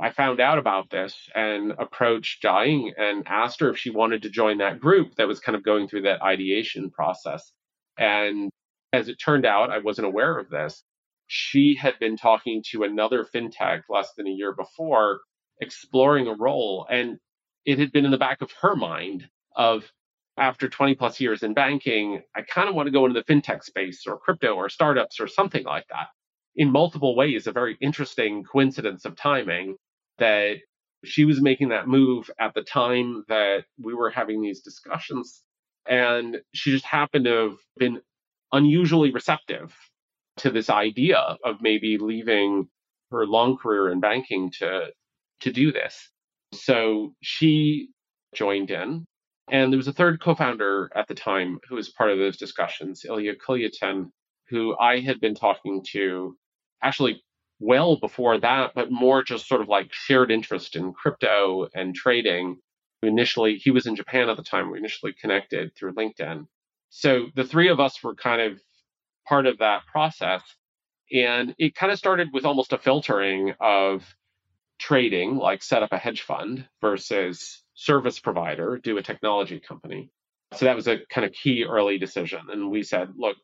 [0.00, 4.30] I found out about this and approached Jiaying and asked her if she wanted to
[4.30, 7.52] join that group that was kind of going through that ideation process.
[7.96, 8.50] And
[8.92, 10.82] as it turned out, I wasn't aware of this.
[11.28, 15.20] She had been talking to another fintech less than a year before,
[15.60, 16.86] exploring a role.
[16.90, 17.18] And
[17.64, 19.84] it had been in the back of her mind of
[20.36, 23.62] after 20 plus years in banking, I kind of want to go into the fintech
[23.62, 26.08] space or crypto or startups or something like that.
[26.56, 29.76] In multiple ways, a very interesting coincidence of timing
[30.18, 30.58] that
[31.04, 35.42] she was making that move at the time that we were having these discussions.
[35.86, 38.00] And she just happened to have been
[38.52, 39.74] unusually receptive
[40.38, 42.68] to this idea of maybe leaving
[43.10, 44.86] her long career in banking to
[45.40, 46.10] to do this.
[46.52, 47.88] So she
[48.34, 49.04] joined in.
[49.50, 53.04] And there was a third co-founder at the time who was part of those discussions,
[53.04, 54.06] Ilya Kulyatin,
[54.48, 56.34] who I had been talking to
[56.84, 57.22] actually
[57.58, 62.58] well before that, but more just sort of like shared interest in crypto and trading.
[63.02, 64.70] Initially, he was in Japan at the time.
[64.70, 66.46] We initially connected through LinkedIn.
[66.90, 68.60] So the three of us were kind of
[69.26, 70.42] part of that process.
[71.12, 74.04] And it kind of started with almost a filtering of
[74.78, 80.10] trading, like set up a hedge fund versus service provider, do a technology company.
[80.54, 82.40] So that was a kind of key early decision.
[82.50, 83.36] And we said, look,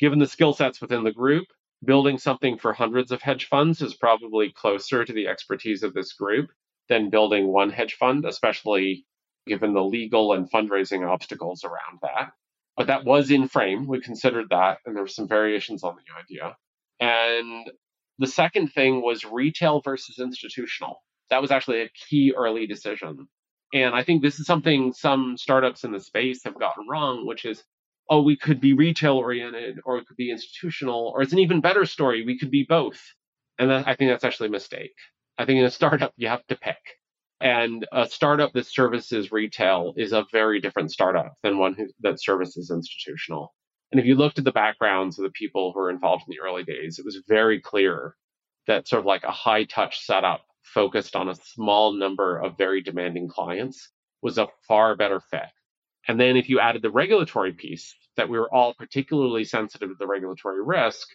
[0.00, 1.46] given the skill sets within the group,
[1.84, 6.12] building something for hundreds of hedge funds is probably closer to the expertise of this
[6.12, 6.50] group
[6.88, 9.04] than building one hedge fund, especially
[9.46, 12.32] given the legal and fundraising obstacles around that.
[12.76, 13.86] But that was in frame.
[13.86, 16.56] We considered that, and there were some variations on the idea.
[17.00, 17.70] And
[18.18, 21.02] the second thing was retail versus institutional.
[21.30, 23.28] That was actually a key early decision.
[23.74, 27.44] And I think this is something some startups in the space have gotten wrong, which
[27.44, 27.62] is
[28.08, 31.60] oh, we could be retail oriented or it could be institutional, or it's an even
[31.60, 32.24] better story.
[32.24, 33.00] We could be both.
[33.58, 34.94] And that, I think that's actually a mistake.
[35.36, 36.78] I think in a startup, you have to pick.
[37.40, 42.20] And a startup that services retail is a very different startup than one who, that
[42.20, 43.54] services institutional.
[43.92, 46.46] And if you looked at the backgrounds of the people who were involved in the
[46.46, 48.14] early days, it was very clear
[48.66, 52.82] that sort of like a high touch setup focused on a small number of very
[52.82, 53.90] demanding clients
[54.20, 55.48] was a far better fit
[56.08, 59.94] and then if you added the regulatory piece, that we were all particularly sensitive to
[59.98, 61.06] the regulatory risk,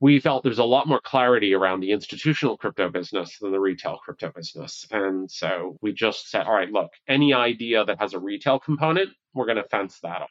[0.00, 3.98] we felt there's a lot more clarity around the institutional crypto business than the retail
[4.04, 4.86] crypto business.
[4.90, 9.10] And so we just said, all right, look, any idea that has a retail component,
[9.34, 10.30] we're going to fence that off.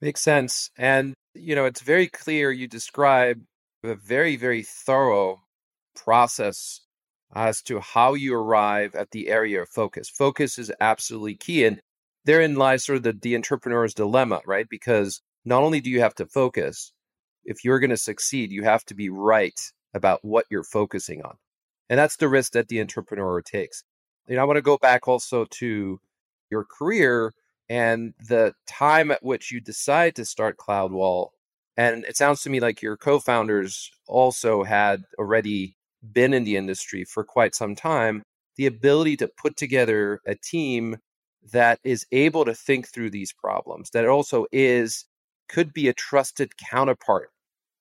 [0.00, 0.70] Makes sense.
[0.76, 3.40] And, you know, it's very clear you describe
[3.84, 5.42] a very, very thorough
[5.94, 6.80] process
[7.34, 10.08] as to how you arrive at the area of focus.
[10.08, 11.64] Focus is absolutely key.
[11.64, 11.80] And
[12.26, 14.68] therein lies sort of the, the entrepreneur's dilemma, right?
[14.68, 16.92] Because not only do you have to focus,
[17.44, 19.58] if you're going to succeed, you have to be right
[19.94, 21.36] about what you're focusing on.
[21.88, 23.84] And that's the risk that the entrepreneur takes.
[24.26, 26.00] You know, I want to go back also to
[26.50, 27.32] your career
[27.68, 31.28] and the time at which you decide to start CloudWall.
[31.76, 35.76] And it sounds to me like your co founders also had already
[36.12, 38.22] been in the industry for quite some time.
[38.56, 40.96] The ability to put together a team
[41.52, 45.04] that is able to think through these problems, that also is
[45.48, 47.30] could be a trusted counterpart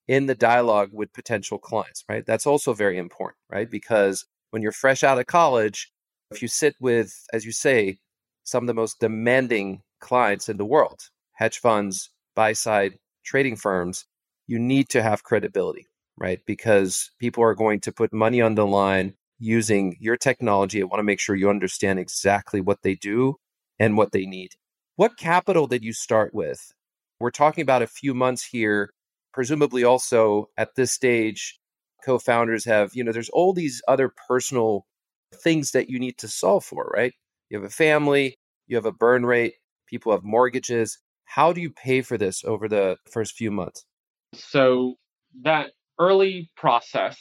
[0.07, 2.25] in the dialogue with potential clients, right?
[2.25, 3.69] That's also very important, right?
[3.69, 5.91] Because when you're fresh out of college,
[6.31, 7.97] if you sit with, as you say,
[8.43, 11.01] some of the most demanding clients in the world,
[11.33, 14.05] hedge funds, buy side trading firms,
[14.45, 16.39] you need to have credibility, right?
[16.45, 20.81] Because people are going to put money on the line using your technology.
[20.81, 23.37] I want to make sure you understand exactly what they do
[23.79, 24.51] and what they need.
[24.95, 26.71] What capital did you start with?
[27.19, 28.91] We're talking about a few months here.
[29.33, 31.59] Presumably, also at this stage,
[32.05, 34.85] co founders have, you know, there's all these other personal
[35.33, 37.13] things that you need to solve for, right?
[37.49, 39.55] You have a family, you have a burn rate,
[39.87, 40.97] people have mortgages.
[41.25, 43.85] How do you pay for this over the first few months?
[44.33, 44.95] So,
[45.41, 47.17] that early process,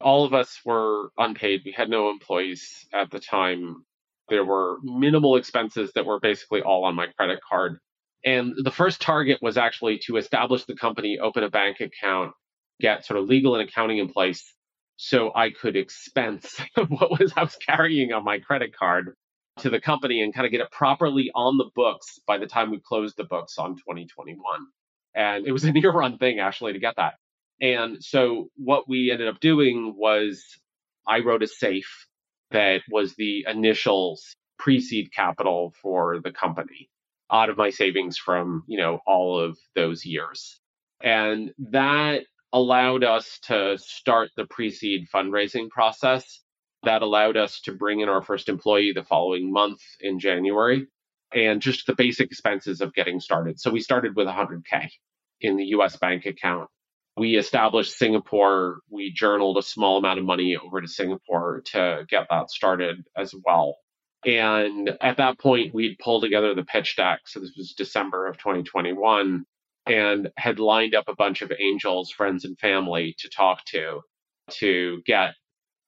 [0.00, 1.62] all of us were unpaid.
[1.64, 3.84] We had no employees at the time.
[4.28, 7.78] There were minimal expenses that were basically all on my credit card.
[8.24, 12.32] And the first target was actually to establish the company, open a bank account,
[12.80, 14.54] get sort of legal and accounting in place
[14.96, 19.16] so I could expense what was I was carrying on my credit card
[19.58, 22.70] to the company and kind of get it properly on the books by the time
[22.70, 24.38] we closed the books on 2021.
[25.14, 27.14] And it was a near run thing actually to get that.
[27.60, 30.44] And so what we ended up doing was
[31.06, 32.06] I wrote a safe
[32.52, 34.18] that was the initial
[34.58, 36.88] pre-seed capital for the company
[37.30, 40.60] out of my savings from, you know, all of those years.
[41.02, 46.40] And that allowed us to start the pre-seed fundraising process.
[46.84, 50.86] That allowed us to bring in our first employee the following month in January
[51.34, 53.58] and just the basic expenses of getting started.
[53.58, 54.90] So we started with 100K
[55.40, 56.68] in the US bank account.
[57.16, 58.78] We established Singapore.
[58.90, 63.34] We journaled a small amount of money over to Singapore to get that started as
[63.44, 63.76] well.
[64.24, 67.20] And at that point, we'd pulled together the pitch deck.
[67.26, 69.44] So this was December of 2021
[69.86, 74.00] and had lined up a bunch of angels, friends, and family to talk to
[74.50, 75.34] to get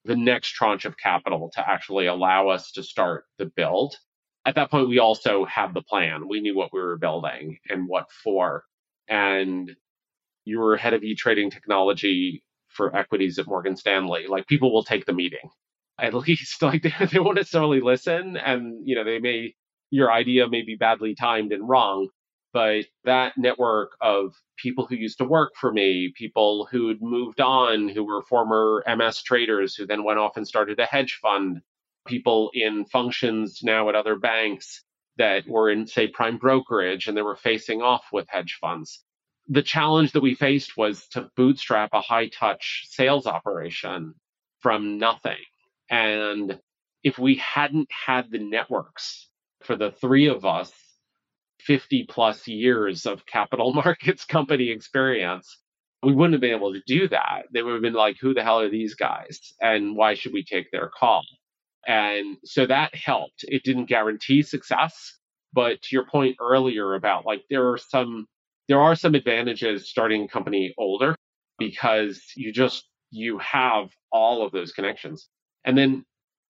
[0.04, 3.96] the next tranche of capital to actually allow us to start the build.
[4.44, 6.28] At that point, we also had the plan.
[6.28, 8.64] We knew what we were building and what for.
[9.08, 9.74] And
[10.44, 14.26] you were head of e trading technology for equities at Morgan Stanley.
[14.28, 15.50] Like people will take the meeting.
[15.98, 19.54] At least like they, they won't necessarily listen and you know they may
[19.90, 22.08] your idea may be badly timed and wrong,
[22.52, 27.88] but that network of people who used to work for me, people who'd moved on,
[27.88, 31.60] who were former MS traders who then went off and started a hedge fund,
[32.06, 34.82] people in functions now at other banks
[35.16, 39.04] that were in, say, prime brokerage and they were facing off with hedge funds.
[39.48, 44.14] The challenge that we faced was to bootstrap a high touch sales operation
[44.60, 45.38] from nothing.
[45.90, 46.58] And
[47.02, 49.28] if we hadn't had the networks
[49.62, 50.72] for the three of us
[51.60, 55.58] 50 plus years of capital markets company experience,
[56.02, 57.44] we wouldn't have been able to do that.
[57.52, 59.52] They would have been like, who the hell are these guys?
[59.60, 61.24] And why should we take their call?
[61.86, 63.44] And so that helped.
[63.48, 65.18] It didn't guarantee success.
[65.52, 68.26] But to your point earlier about like there are some
[68.68, 71.14] there are some advantages starting a company older
[71.58, 75.28] because you just you have all of those connections.
[75.64, 76.04] And then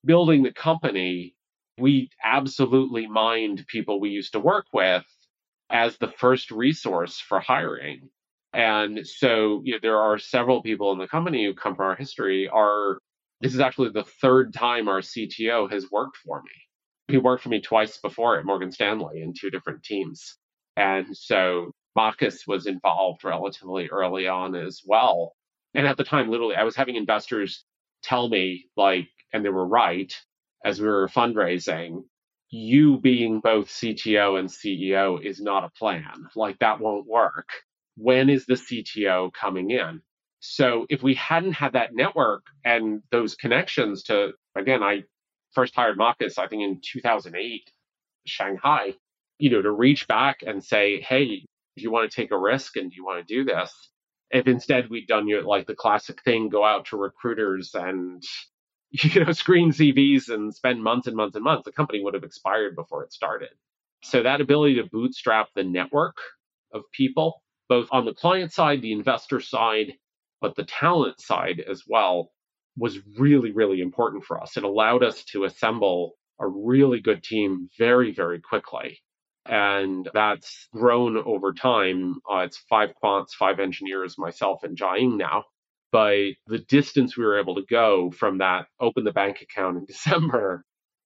[0.04, 1.34] building the company
[1.78, 5.04] we absolutely mined people we used to work with
[5.70, 8.08] as the first resource for hiring.
[8.52, 11.96] And so you know, there are several people in the company who come from our
[11.96, 12.48] history.
[12.48, 12.98] Are
[13.40, 16.50] this is actually the third time our CTO has worked for me.
[17.08, 20.36] He worked for me twice before at Morgan Stanley in two different teams.
[20.76, 25.34] And so Marcus was involved relatively early on as well.
[25.74, 27.64] And at the time, literally, I was having investors
[28.02, 30.14] tell me, like, and they were right,
[30.64, 32.04] as we were fundraising,
[32.50, 36.28] you being both CTO and CEO is not a plan.
[36.36, 37.48] Like that won't work.
[37.96, 40.00] When is the CTO coming in?
[40.40, 45.04] So if we hadn't had that network and those connections to, again, I
[45.52, 47.70] first hired Marcus, I think in 2008,
[48.26, 48.94] Shanghai,
[49.38, 51.46] you know, to reach back and say, hey,
[51.76, 53.72] do you want to take a risk and do you want to do this?
[54.30, 58.22] If instead we'd done your, like the classic thing, go out to recruiters and
[58.90, 62.24] you know, screen CVs and spend months and months and months, the company would have
[62.24, 63.50] expired before it started.
[64.02, 66.16] So that ability to bootstrap the network
[66.72, 69.94] of people, both on the client side, the investor side,
[70.40, 72.30] but the talent side as well,
[72.76, 74.56] was really, really important for us.
[74.56, 79.00] It allowed us to assemble a really good team very, very quickly.
[79.46, 82.16] And that's grown over time.
[82.30, 85.44] Uh, it's five quants, five engineers, myself, and Jiaying now
[85.94, 89.84] by the distance we were able to go from that open the bank account in
[89.86, 90.64] December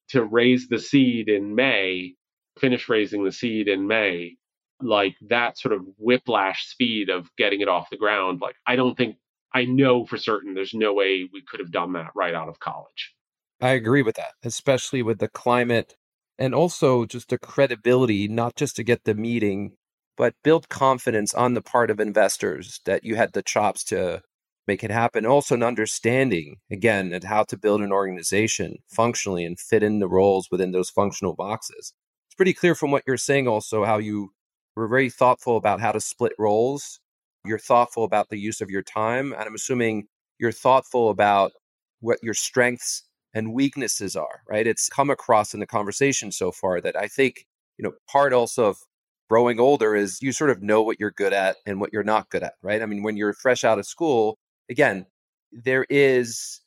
[0.09, 2.15] to raise the seed in May,
[2.59, 4.37] finish raising the seed in May,
[4.81, 8.97] like that sort of whiplash speed of getting it off the ground, like I don't
[8.97, 9.17] think
[9.53, 12.59] I know for certain there's no way we could have done that right out of
[12.59, 13.15] college.
[13.61, 15.97] I agree with that, especially with the climate
[16.39, 19.73] and also just the credibility, not just to get the meeting,
[20.17, 24.21] but build confidence on the part of investors that you had the chops to
[24.67, 25.25] make it happen.
[25.25, 30.09] Also, an understanding, again, at how to build an organization functionally and fit in the
[30.09, 31.93] roles within those functional boxes.
[32.29, 34.31] It's pretty clear from what you're saying, also, how you
[34.77, 37.01] were very thoughtful about how to split roles.
[37.45, 39.33] You're thoughtful about the use of your time.
[39.33, 40.07] And I'm assuming
[40.39, 41.53] you're thoughtful about
[42.01, 44.67] what your strengths and weaknesses are, right?
[44.67, 48.67] It's come across in the conversation so far that I think, you know, part also
[48.67, 48.79] of
[49.29, 52.31] growing older is you sort of know what you're good at and what you're not
[52.31, 52.83] good at, right?
[52.83, 54.39] I mean, when you're fresh out of school,
[54.71, 55.07] again,
[55.53, 56.61] there is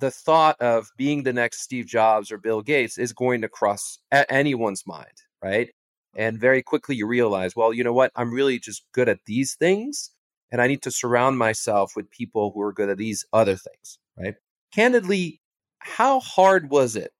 [0.00, 3.98] the thought of being the next Steve Jobs or Bill Gates is going to cross
[4.12, 5.70] anyone's mind, right?
[6.16, 8.12] And very quickly you realize, well, you know what?
[8.14, 10.10] I'm really just good at these things.
[10.52, 13.98] And I need to surround myself with people who are good at these other things,
[14.16, 14.34] right?
[14.72, 15.40] Candidly,
[15.84, 17.12] how hard was it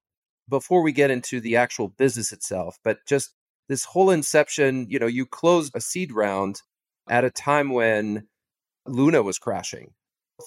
[0.49, 3.35] before we get into the actual business itself, but just
[3.69, 6.61] this whole inception, you know, you closed a seed round
[7.09, 8.27] at a time when
[8.87, 9.93] Luna was crashing.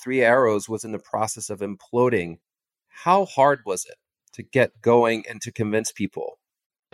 [0.03, 2.37] Three Arrows was in the process of imploding.
[2.89, 3.95] How hard was it
[4.33, 6.39] to get going and to convince people?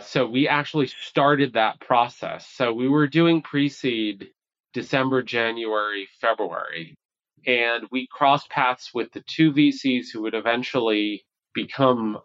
[0.00, 2.46] So we actually started that process.
[2.46, 4.28] So we were doing pre seed
[4.74, 6.94] December, January, February.
[7.46, 11.24] And we crossed paths with the two VCs who would eventually
[11.54, 12.18] become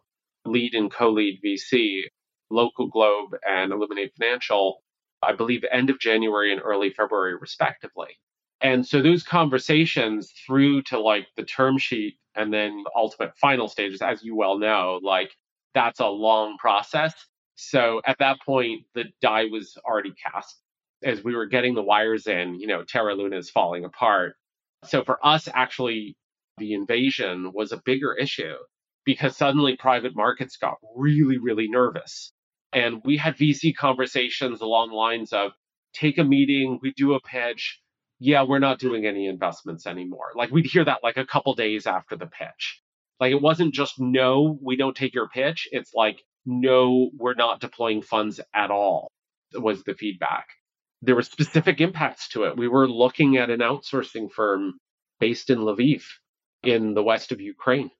[0.45, 2.03] lead and co lead VC,
[2.49, 4.81] Local Globe and Illuminate Financial,
[5.21, 8.17] I believe end of January and early February, respectively.
[8.61, 14.01] And so those conversations through to like the term sheet and then ultimate final stages,
[14.01, 15.31] as you well know, like
[15.73, 17.13] that's a long process.
[17.55, 20.61] So at that point, the die was already cast.
[21.03, 24.35] As we were getting the wires in, you know, Terra Luna is falling apart.
[24.85, 26.15] So for us, actually,
[26.57, 28.55] the invasion was a bigger issue
[29.05, 32.31] because suddenly private markets got really, really nervous.
[32.71, 35.51] And we had VC conversations along the lines of
[35.93, 37.79] take a meeting, we do a pitch.
[38.19, 40.31] Yeah, we're not doing any investments anymore.
[40.35, 42.81] Like we'd hear that like a couple days after the pitch.
[43.19, 45.67] Like it wasn't just no, we don't take your pitch.
[45.71, 49.09] It's like, no, we're not deploying funds at all,
[49.53, 50.47] was the feedback
[51.01, 52.57] there were specific impacts to it.
[52.57, 54.79] We were looking at an outsourcing firm
[55.19, 56.03] based in Lviv
[56.63, 57.91] in the west of Ukraine.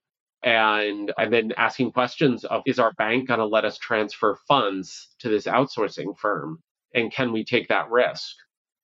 [0.42, 5.14] And and then asking questions of is our bank going to let us transfer funds
[5.20, 6.60] to this outsourcing firm?
[6.94, 8.34] And can we take that risk?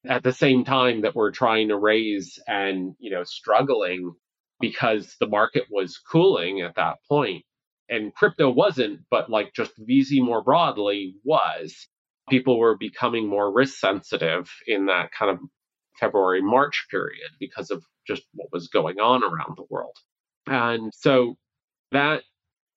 [0.07, 4.15] At the same time that we're trying to raise and, you know, struggling
[4.61, 7.45] because the market was cooling at that point
[7.89, 11.89] and crypto wasn't, but like just VC more broadly was
[12.29, 15.39] people were becoming more risk sensitive in that kind of
[15.99, 19.97] February, March period because of just what was going on around the world.
[20.47, 21.37] And so
[21.93, 22.23] that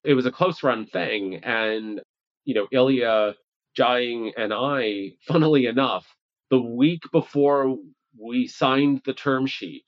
[0.04, 1.36] it was a close run thing.
[1.44, 2.02] And,
[2.46, 3.36] you know, Ilya,
[3.78, 6.08] Jiaying, and I, funnily enough,
[6.50, 7.78] the week before
[8.20, 9.86] we signed the term sheet,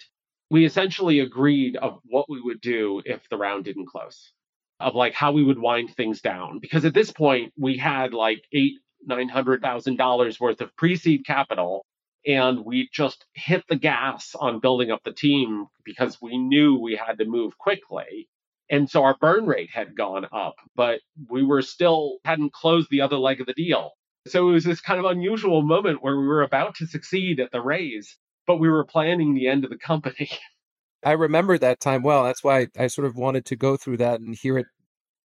[0.49, 4.33] we essentially agreed of what we would do if the round didn't close,
[4.79, 6.59] of like how we would wind things down.
[6.59, 8.73] Because at this point, we had like eight
[9.09, 11.85] $900,000 worth of pre seed capital.
[12.25, 16.95] And we just hit the gas on building up the team because we knew we
[16.95, 18.27] had to move quickly.
[18.69, 23.01] And so our burn rate had gone up, but we were still hadn't closed the
[23.01, 23.91] other leg of the deal.
[24.27, 27.51] So it was this kind of unusual moment where we were about to succeed at
[27.51, 30.29] the raise, but we were planning the end of the company.
[31.03, 32.23] I remember that time well.
[32.23, 34.67] That's why I sort of wanted to go through that and hear it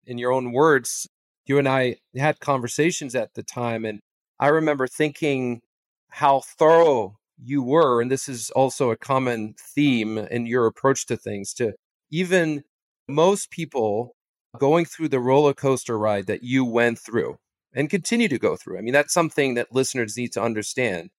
[0.07, 1.07] in your own words
[1.47, 3.99] you and I had conversations at the time, and
[4.39, 5.61] I remember thinking
[6.09, 11.17] how thorough you were, and this is also a common theme in your approach to
[11.17, 11.53] things.
[11.55, 11.73] To
[12.11, 12.63] even
[13.07, 14.15] most people
[14.57, 17.37] going through the roller coaster ride that you went through
[17.73, 18.77] and continue to go through.
[18.77, 21.11] I mean, that's something that listeners need to understand.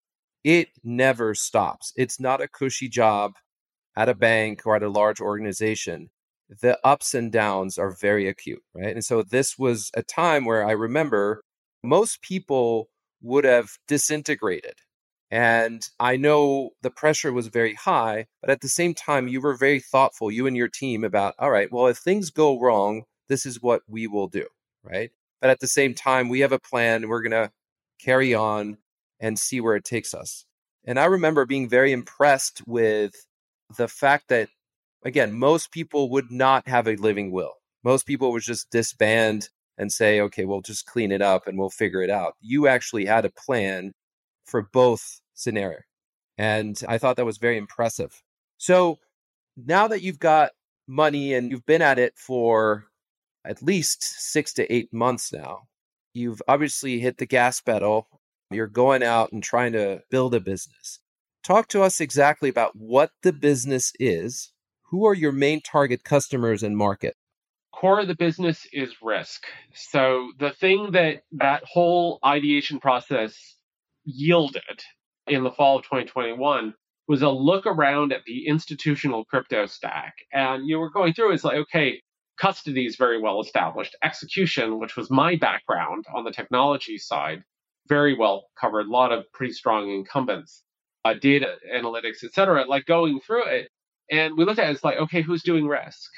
[0.44, 1.92] It never stops.
[1.96, 3.34] It's not a cushy job
[3.96, 6.10] at a bank or at a large organization
[6.48, 8.94] the ups and downs are very acute, right?
[8.94, 11.42] And so this was a time where I remember
[11.82, 12.88] most people
[13.20, 14.74] would have disintegrated.
[15.30, 19.54] And I know the pressure was very high, but at the same time, you were
[19.54, 23.44] very thoughtful, you and your team, about, all right, well, if things go wrong, this
[23.44, 24.46] is what we will do,
[24.82, 25.10] right?
[25.42, 27.52] But at the same time, we have a plan, we're going to
[28.00, 28.78] carry on
[29.20, 30.46] and see where it takes us.
[30.84, 33.12] And I remember being very impressed with
[33.76, 34.48] the fact that
[35.04, 37.54] again, most people would not have a living will.
[37.84, 41.70] Most people would just disband and say, okay, we'll just clean it up and we'll
[41.70, 42.34] figure it out.
[42.40, 43.92] You actually had a plan
[44.44, 45.78] for both scenario.
[46.36, 48.22] And I thought that was very impressive.
[48.58, 48.98] So
[49.56, 50.52] now that you've got
[50.86, 52.86] money and you've been at it for
[53.44, 55.62] at least six to eight months now,
[56.14, 58.08] you've obviously hit the gas pedal.
[58.50, 61.00] You're going out and trying to build a business.
[61.44, 64.52] Talk to us exactly about what the business is.
[64.90, 67.16] Who are your main target customers and market?
[67.78, 69.44] core of the business is risk.
[69.72, 73.56] So the thing that that whole ideation process
[74.04, 74.82] yielded
[75.28, 76.74] in the fall of 2021
[77.06, 80.14] was a look around at the institutional crypto stack.
[80.32, 82.02] And you were going through it's like, okay,
[82.38, 83.96] custody is very well established.
[84.02, 87.42] Execution, which was my background on the technology side,
[87.88, 88.86] very well covered.
[88.86, 90.64] A lot of pretty strong incumbents,
[91.04, 92.66] uh, data analytics, et cetera.
[92.66, 93.68] Like going through it,
[94.10, 96.10] and we looked at it, it's like, okay, who's doing risk?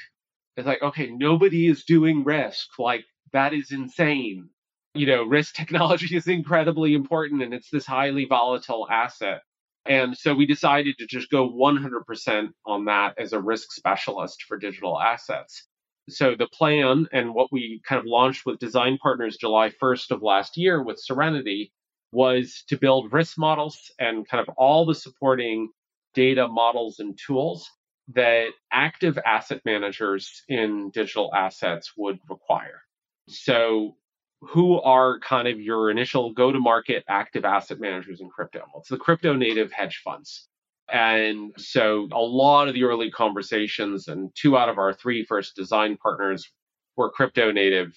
[0.57, 2.79] It's like, okay, nobody is doing risk.
[2.79, 4.49] Like, that is insane.
[4.93, 9.41] You know, risk technology is incredibly important and it's this highly volatile asset.
[9.85, 14.57] And so we decided to just go 100% on that as a risk specialist for
[14.57, 15.67] digital assets.
[16.09, 20.21] So the plan and what we kind of launched with design partners July 1st of
[20.21, 21.71] last year with Serenity
[22.11, 25.69] was to build risk models and kind of all the supporting
[26.13, 27.69] data models and tools
[28.15, 32.81] that active asset managers in digital assets would require.
[33.27, 33.95] So,
[34.41, 38.59] who are kind of your initial go to market active asset managers in crypto?
[38.59, 40.47] Well, it's the crypto native hedge funds.
[40.91, 45.55] And so, a lot of the early conversations, and two out of our three first
[45.55, 46.49] design partners
[46.97, 47.95] were crypto native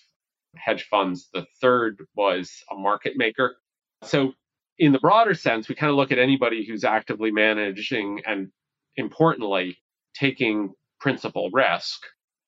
[0.57, 1.29] hedge funds.
[1.33, 3.57] The third was a market maker.
[4.03, 4.35] So,
[4.79, 8.51] in the broader sense, we kind of look at anybody who's actively managing and
[8.97, 9.79] importantly,
[10.15, 12.01] taking principal risk,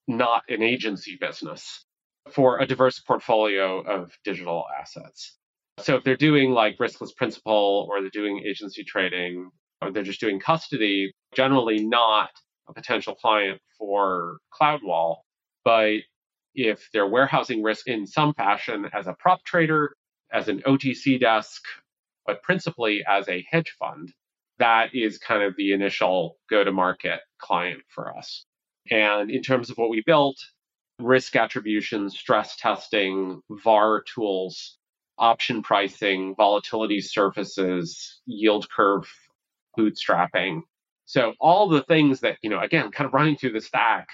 [0.08, 1.84] not an agency business,
[2.32, 5.36] for a diverse portfolio of digital assets.
[5.78, 9.50] So if they're doing like riskless principal or they're doing agency trading
[9.82, 12.30] or they're just doing custody, generally not
[12.68, 15.16] a potential client for CloudWall.
[15.64, 15.98] But
[16.54, 19.94] if they're warehousing risk in some fashion as a prop trader,
[20.32, 21.62] as an OTC desk,
[22.24, 24.12] but principally as a hedge fund,
[24.58, 28.44] that is kind of the initial go to market client for us.
[28.90, 30.36] And in terms of what we built,
[31.00, 34.78] risk attribution, stress testing, VAR tools,
[35.18, 39.08] option pricing, volatility surfaces, yield curve
[39.78, 40.62] bootstrapping.
[41.06, 44.08] So all the things that, you know, again, kind of running through the stack,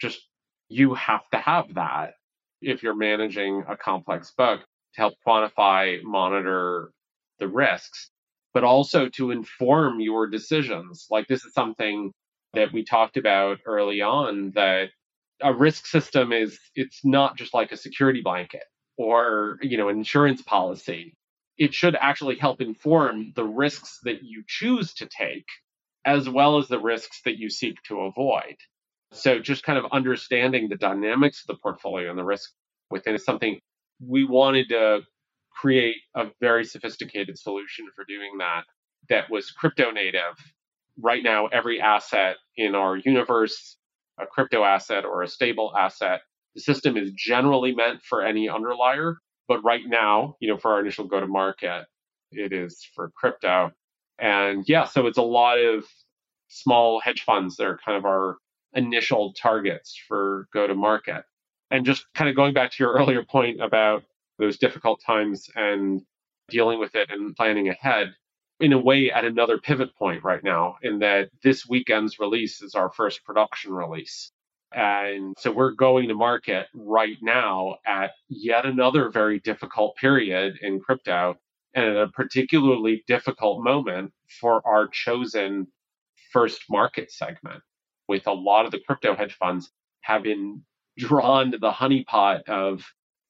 [0.00, 0.20] just
[0.68, 2.14] you have to have that
[2.60, 6.90] if you're managing a complex book to help quantify, monitor
[7.38, 8.10] the risks
[8.54, 11.08] but also to inform your decisions.
[11.10, 12.12] Like this is something
[12.54, 14.90] that we talked about early on that
[15.42, 18.64] a risk system is it's not just like a security blanket
[18.96, 21.16] or you know an insurance policy
[21.58, 25.46] it should actually help inform the risks that you choose to take
[26.04, 28.56] as well as the risks that you seek to avoid
[29.12, 32.50] so just kind of understanding the dynamics of the portfolio and the risk
[32.90, 33.58] within is something
[34.00, 35.00] we wanted to
[35.52, 38.64] create a very sophisticated solution for doing that
[39.08, 40.36] that was crypto native.
[41.00, 43.76] Right now, every asset in our universe,
[44.18, 46.20] a crypto asset or a stable asset,
[46.54, 49.18] the system is generally meant for any underlier.
[49.48, 51.86] But right now, you know, for our initial go to market,
[52.30, 53.72] it is for crypto.
[54.18, 55.84] And yeah, so it's a lot of
[56.48, 58.36] small hedge funds that are kind of our
[58.74, 61.24] initial targets for go to market.
[61.70, 64.04] And just kind of going back to your earlier point about
[64.38, 66.02] those difficult times and
[66.48, 68.14] dealing with it and planning ahead
[68.60, 72.74] in a way at another pivot point right now in that this weekend's release is
[72.74, 74.30] our first production release.
[74.72, 80.80] And so we're going to market right now at yet another very difficult period in
[80.80, 81.36] crypto
[81.74, 85.66] and at a particularly difficult moment for our chosen
[86.32, 87.62] first market segment
[88.08, 89.70] with a lot of the crypto hedge funds
[90.22, 90.62] been
[90.98, 92.84] drawn to the honeypot of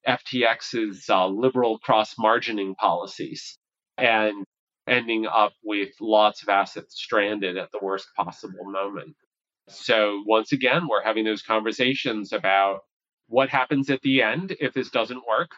[0.07, 3.57] FTX's uh, liberal cross margining policies.
[3.97, 4.45] And
[4.87, 9.15] ending up with lots of assets stranded at the worst possible moment.
[9.67, 12.81] So, once again, we're having those conversations about
[13.27, 15.49] what happens at the end if this doesn't work,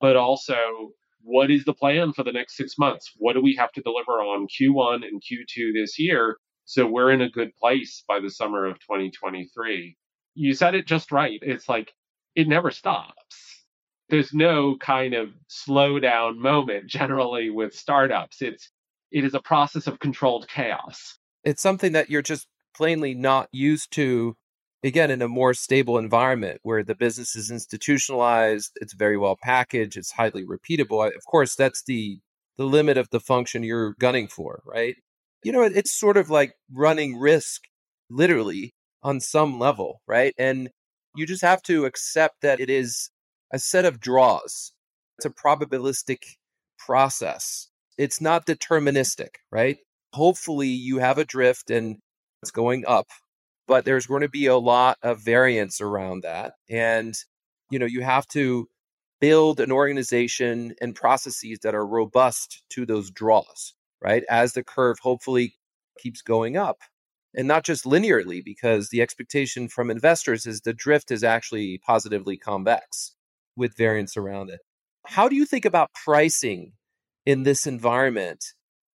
[0.00, 0.90] but also
[1.22, 3.12] what is the plan for the next six months?
[3.16, 7.20] What do we have to deliver on Q1 and Q2 this year so we're in
[7.20, 9.96] a good place by the summer of 2023?
[10.34, 11.38] You said it just right.
[11.42, 11.92] It's like
[12.34, 13.61] it never stops
[14.08, 18.42] there's no kind of slow down moment generally with startups.
[18.42, 18.70] It's
[19.10, 21.18] it is a process of controlled chaos.
[21.44, 24.36] It's something that you're just plainly not used to
[24.84, 29.96] again in a more stable environment where the business is institutionalized, it's very well packaged,
[29.96, 31.06] it's highly repeatable.
[31.06, 32.20] Of course, that's the
[32.56, 34.96] the limit of the function you're gunning for, right?
[35.42, 37.62] You know, it's sort of like running risk
[38.10, 40.34] literally on some level, right?
[40.38, 40.70] And
[41.16, 43.10] you just have to accept that it is
[43.52, 44.72] a set of draws.
[45.18, 46.22] It's a probabilistic
[46.78, 47.68] process.
[47.98, 49.78] It's not deterministic, right?
[50.14, 51.98] Hopefully you have a drift and
[52.42, 53.08] it's going up,
[53.68, 56.54] but there's going to be a lot of variance around that.
[56.68, 57.14] And,
[57.70, 58.68] you know, you have to
[59.20, 64.24] build an organization and processes that are robust to those draws, right?
[64.28, 65.54] As the curve hopefully
[65.98, 66.78] keeps going up
[67.34, 72.36] and not just linearly, because the expectation from investors is the drift is actually positively
[72.36, 73.14] convex
[73.56, 74.60] with variance around it.
[75.06, 76.72] How do you think about pricing
[77.26, 78.44] in this environment?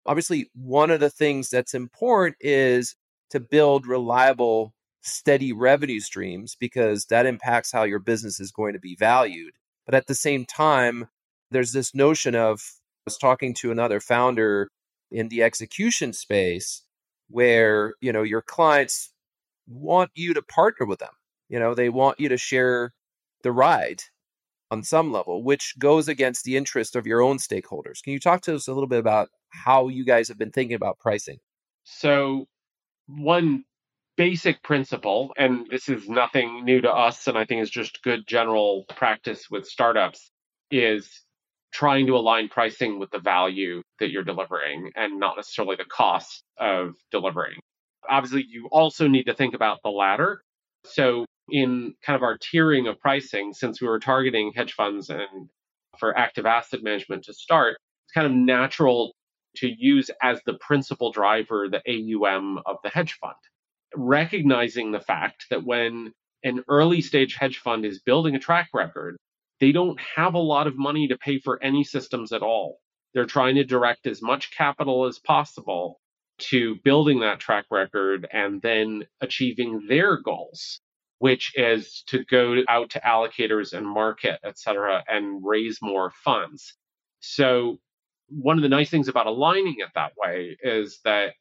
[0.05, 2.95] Obviously, one of the things that's important is
[3.31, 8.79] to build reliable, steady revenue streams because that impacts how your business is going to
[8.79, 9.53] be valued.
[9.85, 11.07] But at the same time,
[11.51, 14.69] there's this notion of I was talking to another founder
[15.11, 16.83] in the execution space
[17.29, 19.11] where you know your clients
[19.67, 21.13] want you to partner with them
[21.49, 22.91] you know they want you to share
[23.43, 24.01] the ride
[24.71, 28.41] on some level which goes against the interest of your own stakeholders can you talk
[28.41, 31.37] to us a little bit about how you guys have been thinking about pricing
[31.83, 32.45] so
[33.07, 33.63] one
[34.17, 38.25] basic principle and this is nothing new to us and i think is just good
[38.27, 40.31] general practice with startups
[40.71, 41.25] is
[41.75, 46.41] trying to align pricing with the value that you're delivering and not necessarily the cost
[46.57, 47.59] of delivering.
[48.09, 50.41] Obviously, you also need to think about the latter.
[50.85, 55.49] So, in kind of our tiering of pricing, since we were targeting hedge funds and
[55.99, 59.13] for active asset management to start, it's kind of natural
[59.57, 63.35] to use as the principal driver the AUM of the hedge fund.
[63.95, 66.11] Recognizing the fact that when
[66.43, 69.17] an early stage hedge fund is building a track record,
[69.59, 72.79] they don't have a lot of money to pay for any systems at all.
[73.13, 75.99] They're trying to direct as much capital as possible
[76.37, 80.81] to building that track record and then achieving their goals,
[81.19, 86.73] which is to go out to allocators and market, et cetera, and raise more funds.
[87.19, 87.79] So,
[88.29, 91.33] one of the nice things about aligning it that way is that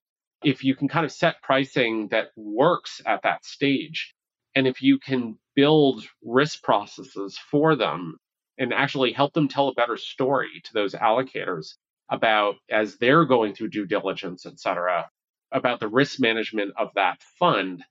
[0.43, 4.15] if you can kind of set pricing that works at that stage,
[4.55, 8.19] and if you can build risk processes for them
[8.59, 11.75] and actually help them tell a better story to those allocators
[12.11, 15.09] about as they're going through due diligence, et cetera,
[15.53, 17.83] about the risk management of that fund,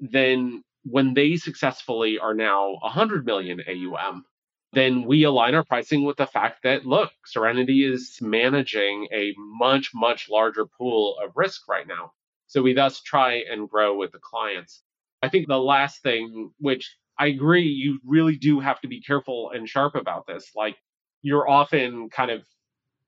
[0.00, 4.24] then when they successfully are now 100 million AUM,
[4.72, 9.90] then we align our pricing with the fact that, look, Serenity is managing a much,
[9.94, 12.12] much larger pool of risk right now.
[12.46, 14.82] So we thus try and grow with the clients.
[15.22, 19.50] I think the last thing, which I agree, you really do have to be careful
[19.54, 20.50] and sharp about this.
[20.54, 20.76] Like,
[21.22, 22.42] you're often kind of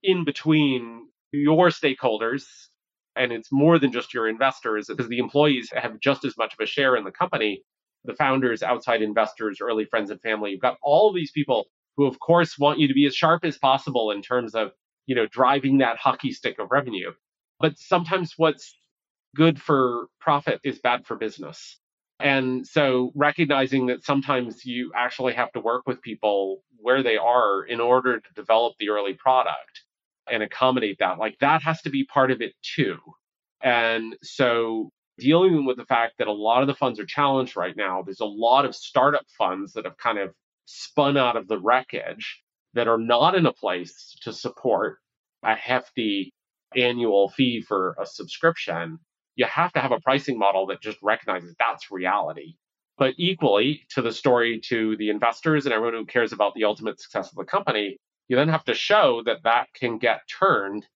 [0.02, 2.44] in between your stakeholders,
[3.16, 6.60] and it's more than just your investors, because the employees have just as much of
[6.60, 7.62] a share in the company.
[8.04, 10.50] The founders, outside investors, early friends and family.
[10.50, 13.58] You've got all these people who, of course, want you to be as sharp as
[13.58, 14.72] possible in terms of,
[15.06, 17.12] you know, driving that hockey stick of revenue.
[17.60, 18.76] But sometimes what's
[19.36, 21.78] good for profit is bad for business.
[22.18, 27.62] And so recognizing that sometimes you actually have to work with people where they are
[27.62, 29.82] in order to develop the early product
[30.30, 32.98] and accommodate that, like that has to be part of it too.
[33.62, 37.76] And so dealing with the fact that a lot of the funds are challenged right
[37.76, 40.32] now, there's a lot of startup funds that have kind of
[40.66, 42.42] spun out of the wreckage
[42.74, 44.98] that are not in a place to support
[45.44, 46.32] a hefty
[46.76, 48.98] annual fee for a subscription
[49.36, 52.54] you have to have a pricing model that just recognizes that's reality.
[52.98, 57.00] But equally to the story to the investors and everyone who cares about the ultimate
[57.00, 57.96] success of the company,
[58.28, 60.86] you then have to show that that can get turned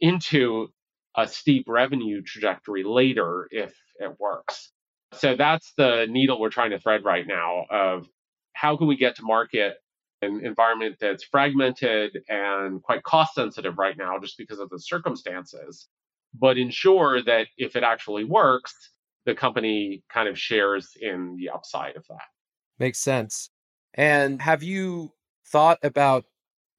[0.00, 0.68] into
[1.16, 4.72] a steep revenue trajectory later if it works.
[5.14, 8.06] So that's the needle we're trying to thread right now of
[8.54, 9.74] how can we get to market
[10.22, 15.88] an environment that's fragmented and quite cost sensitive right now just because of the circumstances
[16.34, 18.72] but ensure that if it actually works,
[19.26, 22.22] the company kind of shares in the upside of that.
[22.78, 23.50] Makes sense.
[23.94, 25.12] And have you
[25.46, 26.24] thought about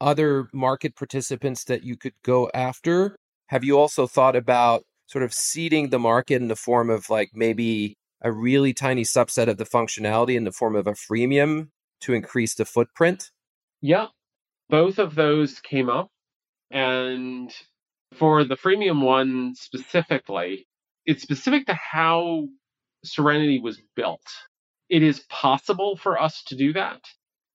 [0.03, 3.15] other market participants that you could go after?
[3.47, 7.31] Have you also thought about sort of seeding the market in the form of like
[7.33, 11.69] maybe a really tiny subset of the functionality in the form of a freemium
[12.01, 13.31] to increase the footprint?
[13.81, 14.07] Yeah,
[14.69, 16.09] both of those came up.
[16.71, 17.53] And
[18.17, 20.67] for the freemium one specifically,
[21.05, 22.47] it's specific to how
[23.03, 24.25] Serenity was built.
[24.89, 27.01] It is possible for us to do that,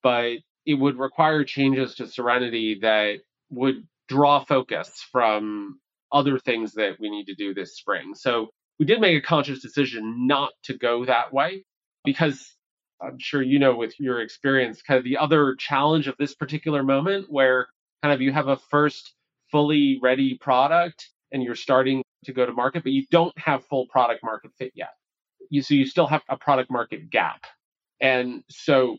[0.03, 0.39] but
[0.69, 5.81] it would require changes to Serenity that would draw focus from
[6.13, 8.15] other things that we need to do this spring.
[8.15, 11.65] So we did make a conscious decision not to go that way
[12.05, 12.55] because
[13.01, 16.83] I'm sure you know with your experience, kind of the other challenge of this particular
[16.83, 17.69] moment where
[18.03, 19.15] kind of you have a first
[19.51, 23.87] fully ready product and you're starting to go to market, but you don't have full
[23.87, 24.91] product market fit yet.
[25.49, 27.47] You, so you still have a product market gap.
[28.03, 28.99] And so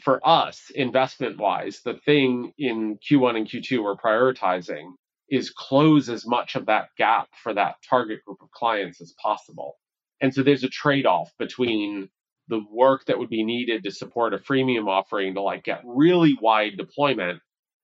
[0.00, 4.92] for us, investment wise, the thing in Q1 and Q2 we're prioritizing
[5.28, 9.76] is close as much of that gap for that target group of clients as possible.
[10.20, 12.08] And so there's a trade off between
[12.48, 16.36] the work that would be needed to support a freemium offering to like get really
[16.40, 17.40] wide deployment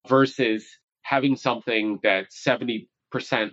[0.08, 0.66] versus
[1.02, 2.86] having something that 70%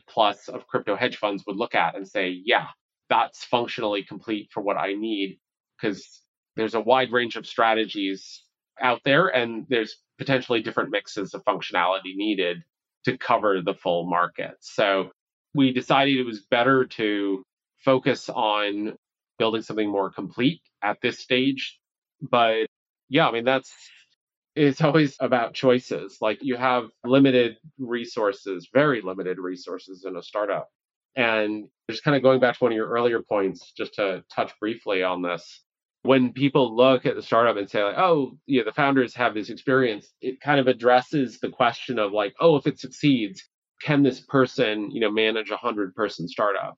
[0.10, 2.68] plus of crypto hedge funds would look at and say, yeah,
[3.10, 5.40] that's functionally complete for what I need.
[5.80, 6.22] Because
[6.56, 8.44] there's a wide range of strategies
[8.82, 12.64] out there, and there's potentially different mixes of functionality needed
[13.06, 14.56] to cover the full market.
[14.62, 15.12] So
[15.54, 17.44] we decided it was better to
[17.84, 18.96] focus on
[19.38, 21.80] building something more complete at this stage.
[22.22, 22.68] But
[23.10, 23.72] yeah, I mean, that's
[24.56, 26.18] it's always about choices.
[26.22, 30.70] Like you have limited resources, very limited resources in a startup.
[31.18, 34.52] And just kind of going back to one of your earlier points, just to touch
[34.60, 35.62] briefly on this,
[36.06, 39.50] when people look at the startup and say like, oh, yeah, the founders have this
[39.50, 43.44] experience, it kind of addresses the question of like, oh, if it succeeds,
[43.82, 46.78] can this person, you know, manage a hundred person startup,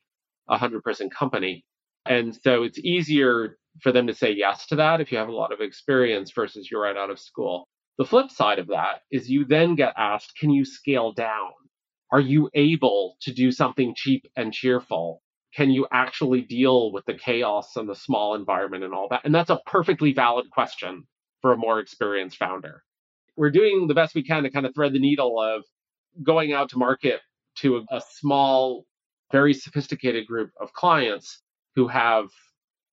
[0.50, 1.66] a hundred person company?
[2.06, 5.36] And so it's easier for them to say yes to that if you have a
[5.36, 7.68] lot of experience versus you're right out of school.
[7.98, 11.52] The flip side of that is you then get asked, can you scale down?
[12.12, 15.22] Are you able to do something cheap and cheerful?
[15.58, 19.22] Can you actually deal with the chaos and the small environment and all that?
[19.26, 21.08] And that's a perfectly valid question
[21.41, 22.84] for a more experienced founder.
[23.36, 25.64] We're doing the best we can to kind of thread the needle of
[26.24, 27.22] going out to market
[27.58, 28.86] to a, a small,
[29.32, 31.41] very sophisticated group of clients
[31.76, 32.28] who have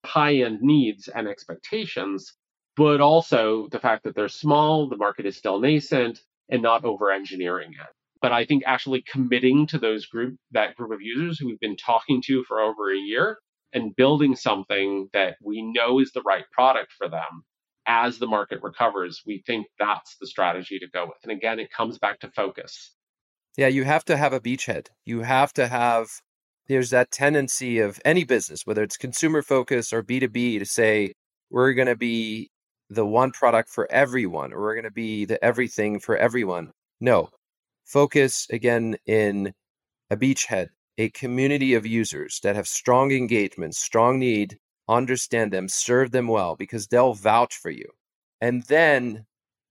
[0.03, 2.33] high end needs and expectations,
[2.75, 7.11] but also the fact that they're small, the market is still nascent, and not over
[7.11, 7.94] engineering it
[8.25, 11.77] but I think actually committing to those group that group of users who we've been
[11.77, 13.37] talking to for over a year
[13.71, 17.43] and building something that we know is the right product for them
[17.85, 21.17] as the market recovers, we think that's the strategy to go with.
[21.21, 22.95] And again, it comes back to focus.
[23.57, 24.87] Yeah, you have to have a beachhead.
[25.05, 26.07] You have to have
[26.67, 31.13] there's that tendency of any business, whether it's consumer focus or B2B, to say
[31.51, 32.49] we're going to be
[32.89, 36.71] the one product for everyone or we're going to be the everything for everyone.
[36.99, 37.29] No,
[37.85, 39.53] focus again in
[40.09, 46.11] a beachhead, a community of users that have strong engagement, strong need, understand them, serve
[46.11, 47.89] them well because they'll vouch for you.
[48.41, 49.25] And then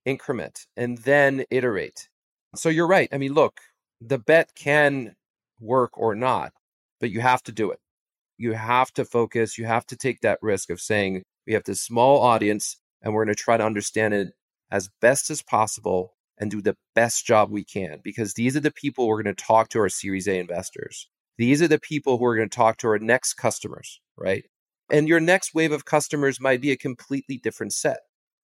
[0.04, 2.08] increment and then iterate.
[2.54, 3.08] So you're right.
[3.12, 3.60] I mean, look,
[4.00, 5.14] the bet can
[5.60, 6.52] work or not,
[7.00, 7.78] but you have to do it.
[8.36, 9.58] You have to focus.
[9.58, 13.24] You have to take that risk of saying, we have this small audience and we're
[13.24, 14.32] going to try to understand it
[14.70, 18.70] as best as possible and do the best job we can because these are the
[18.70, 21.08] people we're going to talk to our Series A investors.
[21.38, 24.44] These are the people who are going to talk to our next customers, right?
[24.90, 27.98] And your next wave of customers might be a completely different set.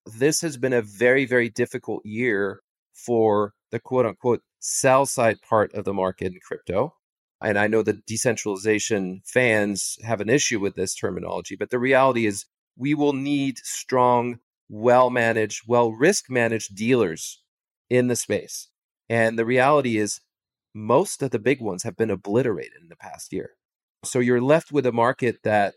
[0.06, 2.60] This has been a very, very difficult year
[2.94, 6.94] for the quote unquote sell side part of the market in crypto.
[7.42, 12.26] And I know the decentralization fans have an issue with this terminology, but the reality
[12.26, 17.40] is we will need strong, well managed, well risk managed dealers
[17.90, 18.68] in the space.
[19.08, 20.20] And the reality is,
[20.72, 23.50] most of the big ones have been obliterated in the past year.
[24.04, 25.74] So you're left with a market that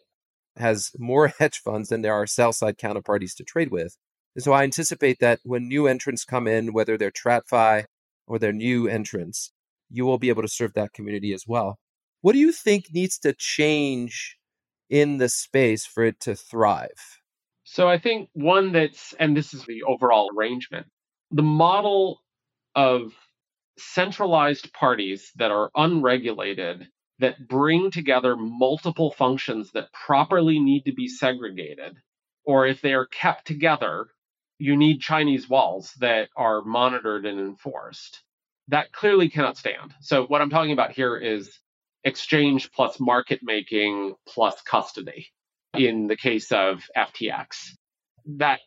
[0.55, 3.97] has more hedge funds than there are sell side counterparties to trade with.
[4.35, 7.85] And so I anticipate that when new entrants come in, whether they're TradFi
[8.27, 9.51] or they're new entrants,
[9.89, 11.77] you will be able to serve that community as well.
[12.21, 14.37] What do you think needs to change
[14.89, 17.19] in the space for it to thrive?
[17.63, 20.87] So I think one that's, and this is the overall arrangement,
[21.33, 22.21] the model
[22.75, 23.13] of
[23.77, 26.87] centralized parties that are unregulated
[27.19, 31.97] that bring together multiple functions that properly need to be segregated,
[32.45, 34.07] or if they are kept together,
[34.59, 38.21] you need Chinese walls that are monitored and enforced.
[38.67, 39.93] That clearly cannot stand.
[40.01, 41.59] So, what I'm talking about here is
[42.03, 45.27] exchange plus market making plus custody
[45.73, 47.71] in the case of FTX.
[48.37, 48.59] That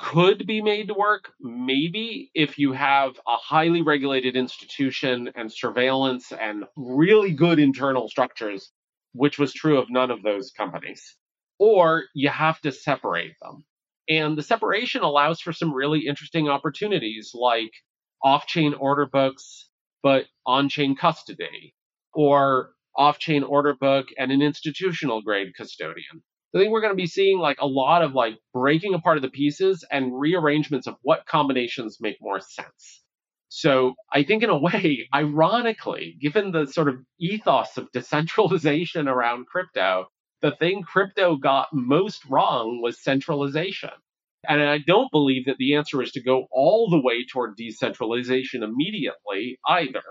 [0.00, 6.32] could be made to work maybe if you have a highly regulated institution and surveillance
[6.32, 8.72] and really good internal structures
[9.12, 11.16] which was true of none of those companies
[11.58, 13.64] or you have to separate them
[14.08, 17.72] and the separation allows for some really interesting opportunities like
[18.24, 19.68] off-chain order books
[20.02, 21.74] but on chain custody
[22.14, 26.22] or off chain order book and an institutional grade custodian.
[26.54, 29.22] I think we're going to be seeing like a lot of like breaking apart of
[29.22, 33.02] the pieces and rearrangements of what combinations make more sense.
[33.48, 39.46] So I think in a way, ironically, given the sort of ethos of decentralization around
[39.46, 40.06] crypto,
[40.40, 43.90] the thing crypto got most wrong was centralization.
[44.48, 48.62] And I don't believe that the answer is to go all the way toward decentralization
[48.62, 50.02] immediately either.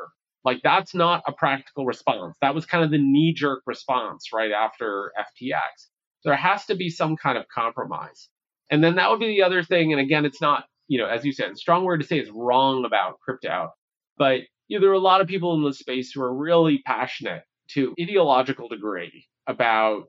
[0.45, 2.37] Like, that's not a practical response.
[2.41, 5.89] That was kind of the knee jerk response right after FTX.
[6.23, 8.29] There has to be some kind of compromise.
[8.69, 9.91] And then that would be the other thing.
[9.91, 12.85] And again, it's not, you know, as you said, strong word to say is wrong
[12.85, 13.69] about crypto.
[14.17, 16.81] But you know, there are a lot of people in the space who are really
[16.85, 20.05] passionate to ideological degree about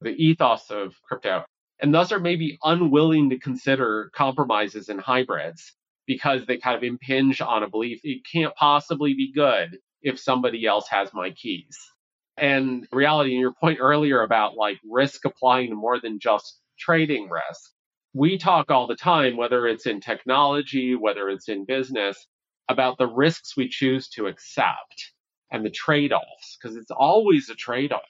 [0.00, 1.44] the ethos of crypto
[1.80, 5.72] and thus are maybe unwilling to consider compromises and hybrids
[6.06, 10.66] because they kind of impinge on a belief it can't possibly be good if somebody
[10.66, 11.76] else has my keys.
[12.36, 17.28] And reality, and your point earlier about like risk applying to more than just trading
[17.30, 17.70] risk,
[18.14, 22.26] we talk all the time, whether it's in technology, whether it's in business,
[22.68, 25.12] about the risks we choose to accept
[25.52, 28.02] and the trade offs, because it's always a trade off.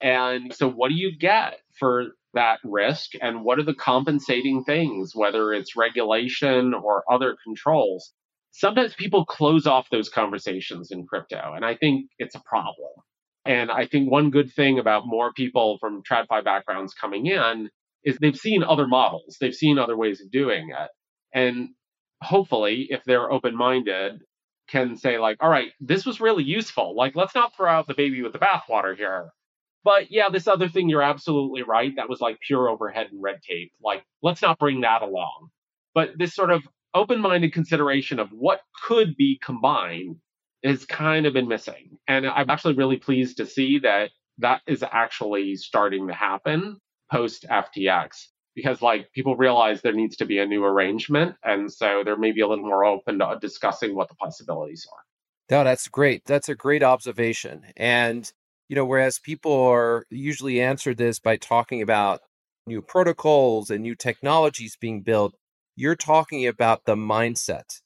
[0.00, 3.12] And so, what do you get for that risk?
[3.20, 8.12] And what are the compensating things, whether it's regulation or other controls?
[8.52, 12.90] Sometimes people close off those conversations in crypto, and I think it's a problem.
[13.48, 17.70] And I think one good thing about more people from TradFi backgrounds coming in
[18.04, 20.90] is they've seen other models, they've seen other ways of doing it.
[21.32, 21.70] And
[22.22, 24.20] hopefully, if they're open minded,
[24.68, 26.94] can say, like, all right, this was really useful.
[26.94, 29.30] Like, let's not throw out the baby with the bathwater here.
[29.82, 31.92] But yeah, this other thing, you're absolutely right.
[31.96, 33.72] That was like pure overhead and red tape.
[33.82, 35.48] Like, let's not bring that along.
[35.94, 36.62] But this sort of
[36.94, 40.16] open minded consideration of what could be combined
[40.64, 41.98] has kind of been missing.
[42.06, 46.78] And I'm actually really pleased to see that that is actually starting to happen
[47.10, 52.02] post FTX because like people realize there needs to be a new arrangement and so
[52.04, 55.02] they're maybe a little more open to discussing what the possibilities are.
[55.50, 56.24] No, that's great.
[56.26, 57.64] That's a great observation.
[57.76, 58.30] And
[58.68, 62.20] you know, whereas people are usually answer this by talking about
[62.66, 65.34] new protocols and new technologies being built,
[65.74, 67.80] you're talking about the mindset.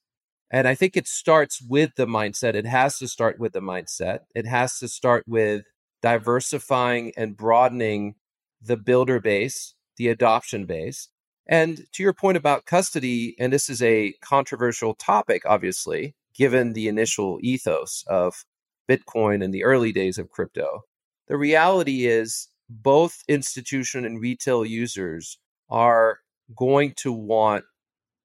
[0.53, 2.55] And I think it starts with the mindset.
[2.55, 4.21] It has to start with the mindset.
[4.35, 5.65] It has to start with
[6.03, 8.17] diversifying and broadening
[8.61, 11.09] the builder base, the adoption base.
[11.47, 16.87] And to your point about custody, and this is a controversial topic, obviously, given the
[16.87, 18.45] initial ethos of
[18.89, 20.83] Bitcoin in the early days of crypto.
[21.29, 25.39] The reality is, both institution and retail users
[25.69, 26.19] are
[26.57, 27.65] going to want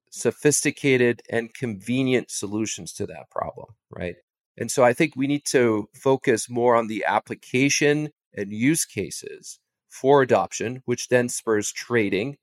[0.09, 4.15] sophisticated and convenient solutions to that problem, right?
[4.57, 9.59] And so I think we need to focus more on the application and use cases
[9.89, 12.37] for adoption, which then spurs trading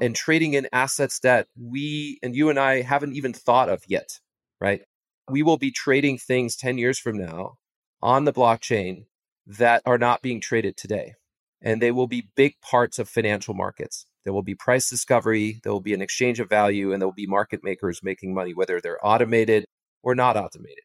[0.00, 4.18] and trading in assets that we and you and I haven't even thought of yet,
[4.60, 4.82] right?
[5.28, 7.54] We will be trading things 10 years from now
[8.02, 9.04] on the blockchain
[9.46, 11.14] that are not being traded today.
[11.62, 14.06] And they will be big parts of financial markets.
[14.24, 17.14] There will be price discovery, there will be an exchange of value, and there will
[17.14, 19.64] be market makers making money, whether they're automated
[20.02, 20.84] or not automated.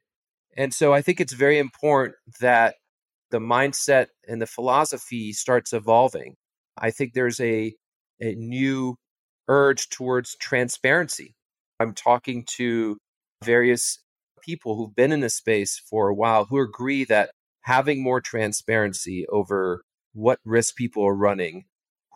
[0.58, 2.76] And so I think it's very important that
[3.32, 6.36] the mindset and the philosophy starts evolving.
[6.78, 7.74] I think there's a,
[8.22, 8.96] a new
[9.48, 11.36] urge towards transparency.
[11.80, 12.98] I'm talking to
[13.44, 14.00] various
[14.42, 17.32] people who've been in this space for a while who agree that
[17.62, 19.82] having more transparency over
[20.14, 21.66] what risk people are running,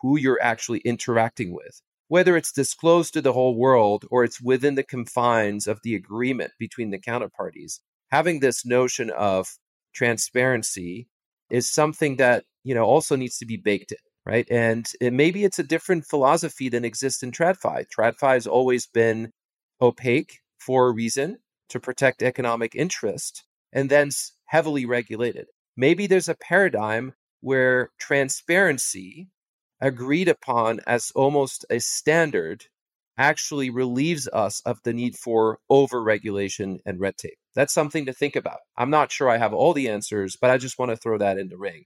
[0.02, 4.74] who you're actually interacting with, whether it's disclosed to the whole world or it's within
[4.74, 7.80] the confines of the agreement between the counterparties,
[8.10, 9.48] having this notion of
[9.94, 11.08] transparency
[11.50, 14.46] is something that, you know, also needs to be baked in, right?
[14.50, 17.86] And it, maybe it's a different philosophy than exists in TradFi.
[17.96, 19.32] TradFi has always been
[19.80, 21.38] opaque for a reason
[21.70, 24.10] to protect economic interest and then
[24.46, 25.46] heavily regulated.
[25.76, 29.28] Maybe there's a paradigm where transparency,
[29.80, 32.66] agreed upon as almost a standard,
[33.18, 37.38] actually relieves us of the need for overregulation and red tape.
[37.54, 38.60] That's something to think about.
[38.76, 41.38] I'm not sure I have all the answers, but I just want to throw that
[41.38, 41.84] in the ring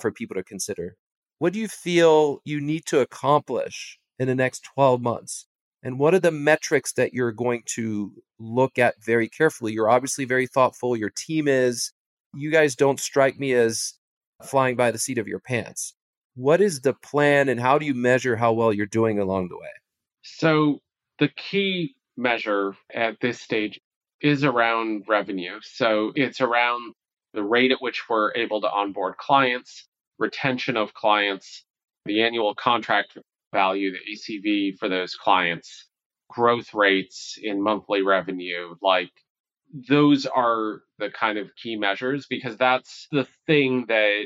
[0.00, 0.96] for people to consider.
[1.38, 5.46] What do you feel you need to accomplish in the next 12 months
[5.86, 9.72] and what are the metrics that you're going to look at very carefully?
[9.72, 10.96] You're obviously very thoughtful.
[10.96, 11.92] Your team is.
[12.34, 13.94] You guys don't strike me as
[14.42, 15.94] flying by the seat of your pants.
[16.36, 19.56] What is the plan and how do you measure how well you're doing along the
[19.56, 19.68] way?
[20.22, 20.78] So,
[21.18, 23.80] the key measure at this stage
[24.20, 25.58] is around revenue.
[25.62, 26.94] So it's around
[27.34, 29.86] the rate at which we're able to onboard clients,
[30.18, 31.64] retention of clients,
[32.06, 33.18] the annual contract
[33.52, 35.88] value, the ACV for those clients,
[36.28, 38.74] growth rates in monthly revenue.
[38.80, 39.10] Like
[39.88, 44.24] those are the kind of key measures because that's the thing that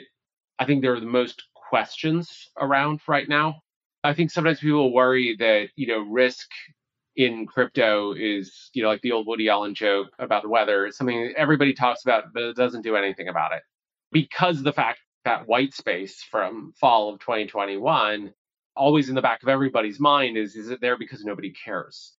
[0.58, 3.62] I think they're the most questions around right now.
[4.02, 6.48] I think sometimes people worry that, you know, risk
[7.16, 10.86] in crypto is, you know, like the old Woody Allen joke about the weather.
[10.86, 13.62] It's something everybody talks about, but it doesn't do anything about it.
[14.10, 18.32] Because the fact that white space from fall of 2021
[18.74, 22.16] always in the back of everybody's mind is is it there because nobody cares?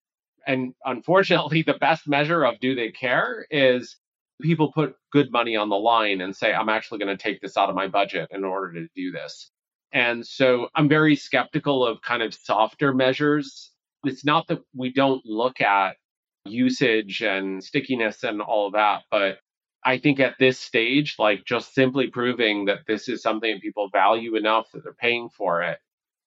[0.47, 3.97] And unfortunately, the best measure of do they care is
[4.41, 7.57] people put good money on the line and say, I'm actually going to take this
[7.57, 9.51] out of my budget in order to do this.
[9.93, 13.71] And so I'm very skeptical of kind of softer measures.
[14.03, 15.97] It's not that we don't look at
[16.45, 19.39] usage and stickiness and all of that, but
[19.83, 24.35] I think at this stage, like just simply proving that this is something people value
[24.35, 25.79] enough that they're paying for it,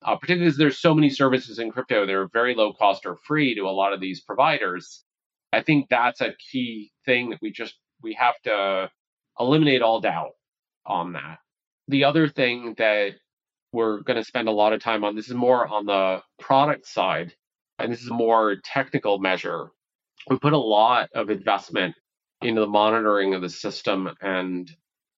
[0.04, 3.16] uh, particularly because there's so many services in crypto that are very low cost or
[3.16, 5.04] free to a lot of these providers.
[5.52, 8.90] I think that's a key thing that we just we have to
[9.40, 10.32] eliminate all doubt
[10.86, 11.38] on that.
[11.88, 13.14] The other thing that
[13.72, 16.86] we're going to spend a lot of time on this is more on the product
[16.86, 17.34] side,
[17.78, 19.70] and this is a more technical measure.
[20.30, 21.96] We put a lot of investment
[22.42, 24.70] into the monitoring of the system and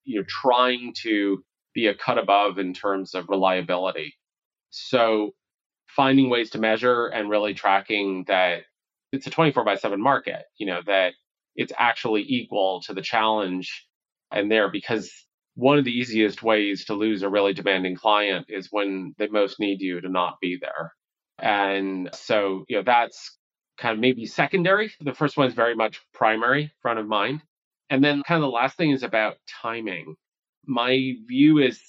[0.05, 1.43] you know trying to
[1.75, 4.15] be a cut above in terms of reliability.
[4.71, 5.33] So
[5.89, 8.63] finding ways to measure and really tracking that
[9.13, 11.15] it's a 24 by 7 market, you know, that
[11.57, 13.87] it's actually equal to the challenge
[14.31, 15.11] and there because
[15.55, 19.59] one of the easiest ways to lose a really demanding client is when they most
[19.59, 20.93] need you to not be there.
[21.39, 23.39] And so, you know, that's
[23.79, 24.93] kind of maybe secondary.
[25.01, 27.43] The first one is very much primary, front of mind.
[27.89, 30.17] And then kind of the last thing is about timing.
[30.67, 31.81] My view is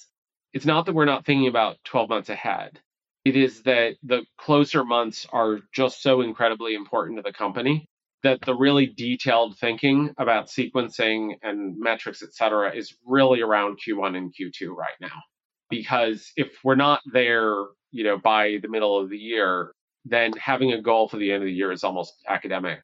[0.52, 2.80] it's not that we're not thinking about 12 months ahead.
[3.24, 7.87] It is that the closer months are just so incredibly important to the company
[8.22, 14.16] that the really detailed thinking about sequencing and metrics, et cetera, is really around Q1
[14.16, 15.22] and Q2 right now.
[15.70, 17.54] Because if we're not there,
[17.92, 19.72] you know, by the middle of the year,
[20.04, 22.80] then having a goal for the end of the year is almost academic.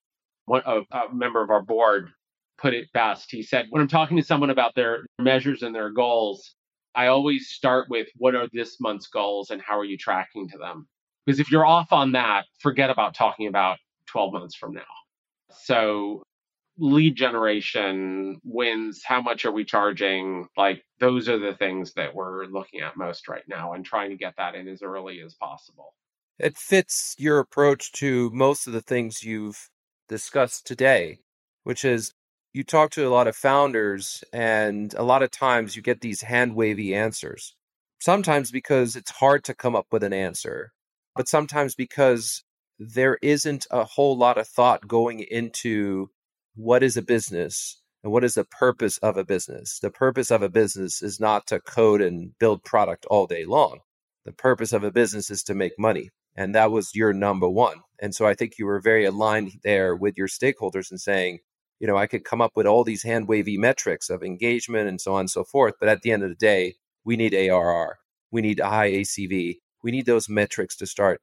[0.47, 2.11] One, a, a member of our board
[2.59, 3.30] put it best.
[3.30, 6.55] He said, when I'm talking to someone about their measures and their goals,
[6.95, 10.59] I always start with what are this month's goals and how are you tracking to
[10.59, 10.87] them?
[11.26, 13.78] Because if you're off on that, forget about talking about
[14.09, 14.82] 12 months from now.
[15.62, 16.22] So
[16.78, 20.48] lead generation wins how much are we charging?
[20.57, 24.16] Like those are the things that we're looking at most right now and trying to
[24.16, 25.94] get that in as early as possible.
[26.38, 29.70] It fits your approach to most of the things you've
[30.09, 31.18] discussed today
[31.64, 32.12] which is
[32.52, 36.22] you talk to a lot of founders and a lot of times you get these
[36.22, 37.57] hand wavy answers
[38.00, 40.72] sometimes because it's hard to come up with an answer
[41.16, 42.44] but sometimes because
[42.79, 46.11] there isn't a whole lot of thought going into
[46.55, 49.79] what is a business and what is the purpose of a business.
[49.81, 53.81] The purpose of a business is not to code and build product all day long.
[54.25, 56.11] The purpose of a business is to make money.
[56.37, 57.81] And that was your number one.
[58.01, 61.39] And so I think you were very aligned there with your stakeholders and saying,
[61.79, 65.01] you know, I could come up with all these hand wavy metrics of engagement and
[65.01, 65.75] so on and so forth.
[65.79, 67.99] But at the end of the day, we need ARR.
[68.31, 69.59] We need high ACV.
[69.83, 71.20] We need those metrics to start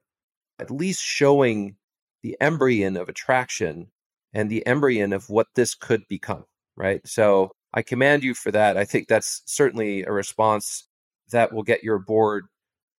[0.61, 1.75] at least showing
[2.21, 3.87] the embryon of attraction
[4.33, 6.45] and the embryon of what this could become,
[6.77, 7.05] right?
[7.07, 7.79] So mm-hmm.
[7.79, 8.77] I commend you for that.
[8.77, 10.87] I think that's certainly a response
[11.31, 12.45] that will get your board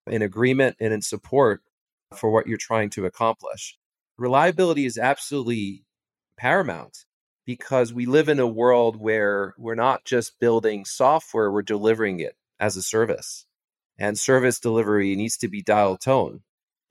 [0.06, 1.62] in agreement and in support
[2.16, 3.78] for what you're trying to accomplish.
[4.18, 5.84] Reliability is absolutely
[6.36, 7.04] paramount
[7.46, 12.36] because we live in a world where we're not just building software, we're delivering it
[12.58, 13.46] as a service.
[13.98, 16.40] And service delivery needs to be dial tone.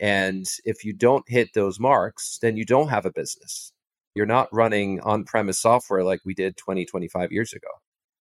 [0.01, 3.71] And if you don't hit those marks, then you don't have a business.
[4.15, 7.69] You're not running on premise software like we did 20, 25 years ago.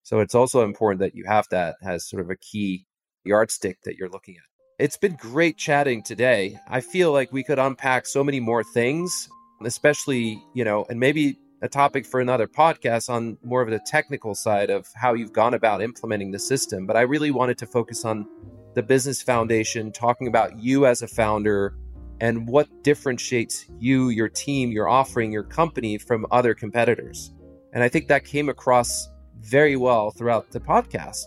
[0.03, 2.87] So it's also important that you have that as sort of a key
[3.25, 4.85] yardstick that you're looking at.
[4.85, 6.59] It's been great chatting today.
[6.69, 9.29] I feel like we could unpack so many more things,
[9.65, 14.35] especially, you know, and maybe a topic for another podcast on more of the technical
[14.35, 16.87] side of how you've gone about implementing the system.
[16.87, 18.27] But I really wanted to focus on
[18.75, 21.77] the business foundation, talking about you as a founder
[22.21, 27.33] and what differentiates you, your team, your offering, your company from other competitors.
[27.73, 29.09] And I think that came across
[29.41, 31.25] very well throughout the podcast.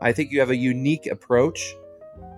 [0.00, 1.74] I think you have a unique approach.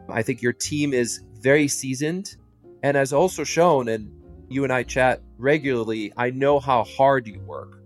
[0.09, 2.37] I think your team is very seasoned
[2.83, 4.11] and as also shown and
[4.49, 7.79] you and I chat regularly, I know how hard you work.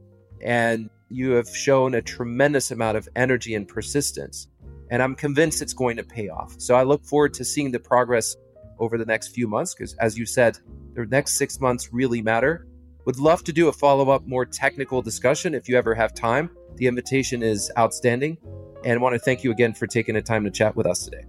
[0.42, 4.48] and you have shown a tremendous amount of energy and persistence.
[4.91, 6.55] And I'm convinced it's going to pay off.
[6.59, 8.37] So I look forward to seeing the progress
[8.78, 10.59] over the next few months because, as you said,
[10.95, 12.66] the next six months really matter.
[13.05, 16.51] Would love to do a follow up, more technical discussion if you ever have time.
[16.76, 18.39] The invitation is outstanding.
[18.84, 21.05] And I want to thank you again for taking the time to chat with us
[21.05, 21.24] today.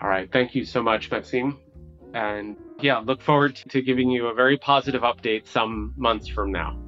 [0.00, 0.30] All right.
[0.30, 1.58] Thank you so much, Maxime.
[2.12, 6.78] And yeah, look forward to giving you a very positive update some months from now.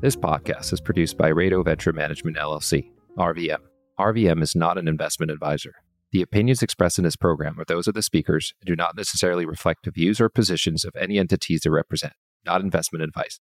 [0.00, 3.60] This podcast is produced by Rado Venture Management LLC, RVM.
[3.98, 5.74] RVM is not an investment advisor.
[6.10, 9.46] The opinions expressed in this program are those of the speakers and do not necessarily
[9.46, 12.14] reflect the views or positions of any entities they represent,
[12.44, 13.38] not investment advice.